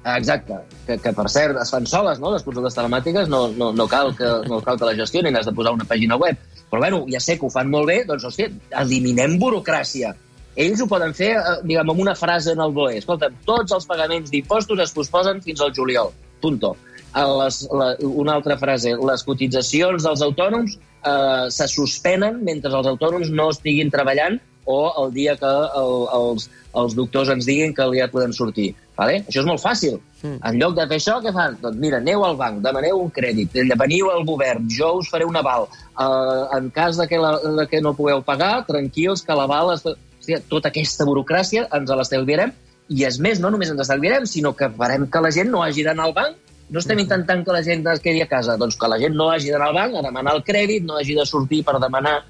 Exacte, 0.00 0.56
que, 0.86 0.96
que 0.96 1.12
per 1.12 1.26
cert 1.28 1.58
es 1.60 1.70
fan 1.72 1.84
soles, 1.88 2.20
no? 2.22 2.30
Les 2.32 2.44
consultes 2.44 2.76
telemàtiques 2.76 3.28
no, 3.28 3.48
no, 3.52 3.68
no, 3.76 3.86
cal 3.88 4.14
que, 4.16 4.30
no 4.48 4.60
cal 4.64 4.78
que 4.80 4.88
la 4.88 4.96
gestionin, 4.96 5.36
has 5.36 5.48
de 5.48 5.52
posar 5.56 5.74
una 5.76 5.84
pàgina 5.88 6.16
web. 6.20 6.38
Però 6.70 6.82
bueno, 6.82 7.04
ja 7.10 7.20
sé 7.20 7.36
que 7.38 7.46
ho 7.46 7.52
fan 7.52 7.70
molt 7.70 7.90
bé, 7.90 8.02
doncs 8.06 8.26
hòstia, 8.28 8.50
eliminem 8.78 9.38
burocràcia 9.42 10.14
ells 10.60 10.82
ho 10.82 10.86
poden 10.90 11.14
fer, 11.14 11.30
eh, 11.38 11.56
diguem, 11.62 11.90
amb 11.90 12.02
una 12.04 12.14
frase 12.18 12.52
en 12.52 12.60
el 12.60 12.74
BOE. 12.76 12.98
Escolta, 12.98 13.30
tots 13.46 13.72
els 13.76 13.86
pagaments 13.86 14.30
d'impostos 14.30 14.82
es 14.82 14.92
posposen 14.92 15.42
fins 15.44 15.60
al 15.60 15.72
juliol. 15.76 16.12
Punto. 16.40 16.76
Les, 17.14 17.56
la, 17.74 17.94
una 18.02 18.36
altra 18.38 18.56
frase. 18.58 18.94
Les 18.94 19.24
cotitzacions 19.26 20.04
dels 20.06 20.22
autònoms 20.26 20.76
eh, 20.76 21.46
se 21.50 21.66
suspenen 21.70 22.42
mentre 22.46 22.72
els 22.76 22.86
autònoms 22.86 23.32
no 23.34 23.50
estiguin 23.54 23.90
treballant 23.90 24.38
o 24.70 24.80
el 25.02 25.12
dia 25.14 25.34
que 25.40 25.50
el, 25.80 25.94
els, 26.14 26.50
els 26.78 26.94
doctors 26.94 27.32
ens 27.32 27.48
diguin 27.48 27.74
que 27.74 27.88
ja 27.96 28.10
podem 28.12 28.34
sortir. 28.36 28.72
Vale? 29.00 29.22
Això 29.24 29.40
és 29.40 29.48
molt 29.48 29.62
fàcil. 29.62 29.96
Mm. 30.20 30.36
En 30.44 30.60
lloc 30.60 30.76
de 30.76 30.84
fer 30.90 30.98
això, 31.00 31.16
què 31.24 31.32
fan? 31.32 31.56
Doncs 31.62 31.80
mira, 31.80 32.02
aneu 32.04 32.26
al 32.26 32.36
banc, 32.36 32.60
demaneu 32.64 33.00
un 33.00 33.08
crèdit, 33.16 33.56
veniu 33.80 34.10
al 34.12 34.26
govern, 34.28 34.68
jo 34.68 34.92
us 35.00 35.08
faré 35.08 35.24
un 35.24 35.40
aval. 35.40 35.70
Uh, 35.96 36.44
en 36.58 36.68
cas 36.74 37.00
de 37.00 37.08
que, 37.08 37.18
la, 37.20 37.32
de 37.60 37.66
que 37.70 37.80
no 37.80 37.96
pugueu 37.96 38.22
pagar, 38.26 38.60
tranquils, 38.68 39.24
que 39.24 39.40
l'aval... 39.40 39.74
Es 39.78 39.88
hòstia, 40.30 40.42
tota 40.48 40.70
aquesta 40.70 41.06
burocràcia 41.08 41.66
ens 41.74 41.90
l'estalviarem 41.90 42.52
i 42.90 43.04
és 43.06 43.18
més, 43.22 43.40
no 43.40 43.50
només 43.50 43.70
ens 43.70 43.80
estalviarem, 43.80 44.26
sinó 44.26 44.52
que 44.54 44.68
farem 44.76 45.06
que 45.10 45.20
la 45.20 45.30
gent 45.30 45.50
no 45.50 45.62
hagi 45.62 45.84
d'anar 45.86 46.08
al 46.08 46.14
banc. 46.14 46.36
No 46.70 46.78
estem 46.78 46.98
intentant 47.02 47.44
que 47.44 47.52
la 47.52 47.62
gent 47.62 47.86
es 47.86 48.00
quedi 48.00 48.20
a 48.22 48.28
casa, 48.30 48.56
doncs 48.56 48.76
que 48.78 48.88
la 48.88 48.98
gent 48.98 49.14
no 49.16 49.30
hagi 49.30 49.50
d'anar 49.50 49.70
al 49.70 49.74
banc 49.74 49.96
a 49.96 50.02
demanar 50.02 50.36
el 50.36 50.44
crèdit, 50.46 50.84
no 50.86 50.98
hagi 50.98 51.16
de 51.16 51.26
sortir 51.26 51.64
per 51.64 51.78
demanar, 51.80 52.20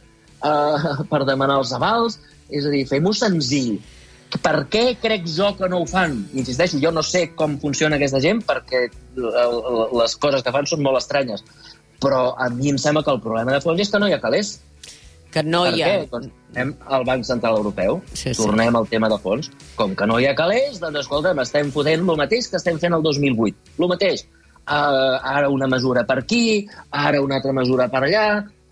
uh, 0.41 1.05
per 1.11 1.25
demanar 1.29 1.59
els 1.61 1.73
avals. 1.73 2.21
És 2.51 2.67
a 2.67 2.73
dir, 2.73 2.87
fem-ho 2.89 3.13
senzill. 3.15 3.79
Per 4.31 4.55
què 4.71 4.85
crec 5.03 5.27
jo 5.27 5.51
que 5.59 5.69
no 5.69 5.81
ho 5.83 5.87
fan? 5.91 6.15
Insisteixo, 6.39 6.79
jo 6.83 6.93
no 6.95 7.03
sé 7.03 7.27
com 7.35 7.59
funciona 7.59 7.99
aquesta 7.99 8.21
gent 8.23 8.45
perquè 8.47 8.87
les 9.19 10.17
coses 10.23 10.45
que 10.47 10.55
fan 10.55 10.69
són 10.71 10.85
molt 10.87 11.01
estranyes. 11.01 11.43
Però 12.01 12.31
a 12.39 12.49
mi 12.55 12.71
em 12.71 12.79
sembla 12.79 13.03
que 13.05 13.13
el 13.13 13.23
problema 13.25 13.57
de 13.57 13.63
fons 13.65 13.83
és 13.83 13.91
que 13.91 13.99
no 14.01 14.09
hi 14.09 14.15
ha 14.15 14.23
calés 14.23 14.59
que 15.31 15.43
no 15.47 15.63
per 15.65 15.75
hi 15.75 15.83
ha... 15.83 15.89
Què? 15.89 16.07
Doncs 16.11 16.31
anem 16.51 16.73
al 16.97 17.05
Banc 17.07 17.27
Central 17.27 17.59
Europeu, 17.61 18.01
sí, 18.13 18.33
sí. 18.33 18.37
tornem 18.39 18.77
al 18.77 18.89
tema 18.91 19.11
de 19.13 19.19
fons. 19.23 19.51
Com 19.79 19.95
que 19.99 20.09
no 20.11 20.19
hi 20.19 20.27
ha 20.27 20.35
calés, 20.39 20.81
doncs 20.83 21.05
escolta'm, 21.05 21.43
estem 21.45 21.71
fotent 21.75 22.03
el 22.03 22.19
mateix 22.19 22.51
que 22.51 22.59
estem 22.59 22.81
fent 22.83 22.97
el 22.97 23.05
2008. 23.07 23.77
El 23.79 23.93
mateix. 23.93 24.27
Uh, 24.71 25.19
ara 25.27 25.49
una 25.51 25.67
mesura 25.71 26.05
per 26.07 26.21
aquí, 26.21 26.67
ara 26.91 27.23
una 27.23 27.39
altra 27.39 27.55
mesura 27.57 27.89
per 27.93 28.03
allà. 28.07 28.25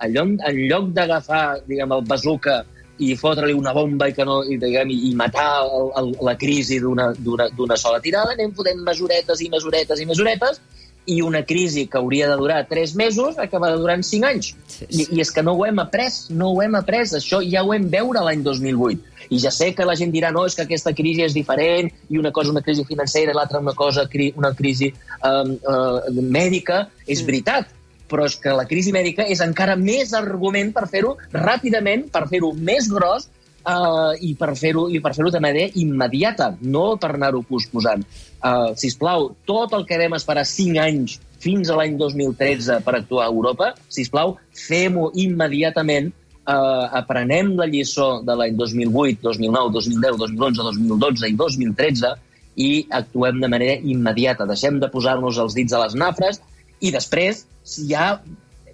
En 0.03 0.13
lloc, 0.15 0.35
en 0.47 0.59
lloc 0.71 0.91
d'agafar, 0.95 1.45
diguem, 1.67 1.95
el 1.95 2.05
bazooka 2.11 2.61
i 2.99 3.15
fotre-li 3.17 3.55
una 3.55 3.73
bomba 3.77 4.09
i, 4.11 4.15
que 4.17 4.27
no, 4.27 4.41
i, 4.45 4.59
diguem, 4.61 4.91
i 4.91 5.15
matar 5.19 5.63
el, 5.65 5.93
el, 6.01 6.11
la 6.27 6.35
crisi 6.41 6.81
d'una 6.83 7.79
sola 7.79 8.03
tirada, 8.05 8.35
anem 8.35 8.53
fotent 8.57 8.83
mesuretes 8.87 9.43
i 9.45 9.51
mesuretes 9.53 10.03
i 10.03 10.09
mesuretes 10.09 10.61
i 11.09 11.23
una 11.23 11.43
crisi 11.43 11.87
que 11.89 11.97
hauria 11.97 12.29
de 12.29 12.37
durar 12.37 12.67
3 12.69 12.95
mesos 12.95 13.39
acaba 13.39 13.71
durant 13.73 14.05
5 14.05 14.27
anys. 14.29 14.51
Sí, 14.67 14.85
sí. 14.85 15.07
I, 15.07 15.07
I 15.17 15.23
és 15.25 15.31
que 15.33 15.43
no 15.43 15.55
ho 15.57 15.65
hem 15.65 15.81
après, 15.81 16.27
no 16.29 16.51
ho 16.53 16.61
hem 16.63 16.77
après. 16.77 17.15
Això 17.17 17.41
ja 17.41 17.65
ho 17.65 17.73
hem 17.73 17.89
veure 17.89 18.21
l'any 18.27 18.45
2008. 18.45 19.17
I 19.33 19.41
ja 19.41 19.53
sé 19.53 19.71
que 19.77 19.87
la 19.89 19.97
gent 19.97 20.13
dirà, 20.13 20.31
no, 20.33 20.45
és 20.49 20.57
que 20.57 20.67
aquesta 20.67 20.93
crisi 20.97 21.25
és 21.25 21.37
diferent, 21.37 21.89
i 22.13 22.21
una 22.21 22.33
cosa 22.33 22.53
una 22.53 22.65
crisi 22.65 22.85
financera, 22.89 23.33
i 23.33 23.37
l'altra 23.37 23.61
una 23.65 23.75
cosa 23.77 24.05
una 24.37 24.53
crisi 24.57 24.93
um, 25.25 25.57
uh, 25.57 26.21
mèdica. 26.21 26.85
És 27.07 27.23
mm. 27.23 27.27
veritat, 27.33 27.73
però 28.09 28.27
és 28.29 28.37
que 28.41 28.55
la 28.57 28.67
crisi 28.69 28.93
mèdica 28.95 29.27
és 29.29 29.43
encara 29.45 29.77
més 29.77 30.15
argument 30.17 30.73
per 30.77 30.87
fer-ho 30.91 31.17
ràpidament, 31.35 32.09
per 32.13 32.27
fer-ho 32.31 32.55
més 32.57 32.89
gros, 32.93 33.29
uh, 33.69 34.15
i 34.21 34.35
per 34.39 34.53
fer-ho 34.59 34.87
i 34.93 35.01
per 35.05 35.15
fer-ho 35.17 35.33
de 35.35 35.43
manera 35.43 35.71
immediata, 35.81 36.53
no 36.61 36.97
per 37.01 37.15
anar-ho 37.15 37.43
posposant. 37.47 38.05
Uh, 38.39 38.75
si 38.79 38.91
plau, 38.99 39.33
tot 39.49 39.75
el 39.77 39.85
que 39.89 39.99
vam 40.01 40.17
esperar 40.19 40.47
5 40.49 40.79
anys 40.83 41.19
fins 41.43 41.71
a 41.71 41.77
l'any 41.79 41.99
2013 41.99 42.81
per 42.87 42.97
actuar 42.99 43.27
a 43.27 43.33
Europa, 43.33 43.73
si 43.93 44.07
plau, 44.11 44.37
fem-ho 44.67 45.11
immediatament, 45.19 46.11
uh, 46.49 46.87
aprenem 47.03 47.55
la 47.59 47.69
lliçó 47.71 48.19
de 48.27 48.39
l'any 48.39 48.57
2008, 48.59 49.21
2009, 49.27 49.75
2010, 49.77 50.23
2011, 50.25 50.71
2012 50.89 51.29
i 51.29 51.39
2013 51.43 52.15
i 52.59 52.71
actuem 52.91 53.39
de 53.39 53.51
manera 53.51 53.79
immediata. 53.87 54.47
Deixem 54.49 54.81
de 54.83 54.89
posar-nos 54.91 55.39
els 55.39 55.55
dits 55.55 55.75
a 55.75 55.85
les 55.85 55.95
nafres 55.99 56.41
i 56.81 56.93
després 56.95 57.45
ja 57.89 58.19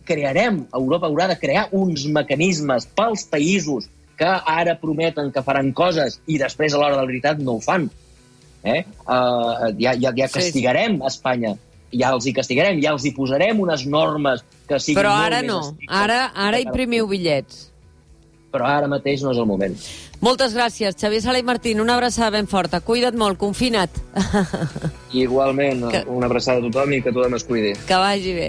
crearem, 0.05 0.65
Europa 0.77 1.09
haurà 1.09 1.29
de 1.31 1.39
crear 1.41 1.69
uns 1.73 2.05
mecanismes 2.13 2.87
pels 2.97 3.25
països 3.31 3.89
que 4.19 4.29
ara 4.29 4.77
prometen 4.79 5.31
que 5.35 5.43
faran 5.43 5.73
coses 5.75 6.21
i 6.31 6.39
després 6.39 6.75
a 6.75 6.81
l'hora 6.81 6.95
de 6.95 7.03
la 7.03 7.09
veritat 7.09 7.41
no 7.41 7.57
ho 7.57 7.63
fan. 7.65 7.89
Eh? 8.65 8.83
Uh, 9.05 9.73
ja, 9.81 9.93
ja, 10.01 10.13
ja 10.17 10.29
castigarem 10.33 11.01
sí. 11.01 11.09
Espanya 11.11 11.57
ja 11.95 12.11
els 12.15 12.27
hi 12.27 12.33
castigarem, 12.37 12.81
ja 12.83 12.95
els 12.95 13.05
hi 13.07 13.13
posarem 13.15 13.61
unes 13.63 13.85
normes 13.87 14.43
que 14.69 14.81
siguin 14.81 14.99
Però 15.01 15.15
ara 15.15 15.43
no, 15.47 15.61
ara, 15.89 16.27
ara 16.35 16.61
imprimiu 16.63 17.07
bitllets. 17.11 17.69
Però 18.55 18.69
ara 18.71 18.87
mateix 18.91 19.25
no 19.27 19.33
és 19.35 19.41
el 19.43 19.49
moment. 19.51 19.75
Moltes 20.25 20.55
gràcies, 20.55 20.95
Xavier 20.97 21.21
Sala 21.25 21.41
i 21.43 21.47
Martín. 21.47 21.83
Una 21.83 21.97
abraçada 21.99 22.31
ben 22.37 22.47
forta. 22.47 22.79
Cuida't 22.81 23.19
molt, 23.19 23.37
confina't. 23.41 23.99
Igualment, 25.25 25.89
que... 25.91 26.05
una 26.11 26.31
abraçada 26.31 26.63
a 26.63 26.69
tothom 26.69 26.95
i 26.95 27.03
que 27.03 27.13
tothom 27.13 27.35
es 27.37 27.45
cuidi. 27.45 27.75
Que 27.89 27.99
vagi 27.99 28.37
bé. 28.37 28.49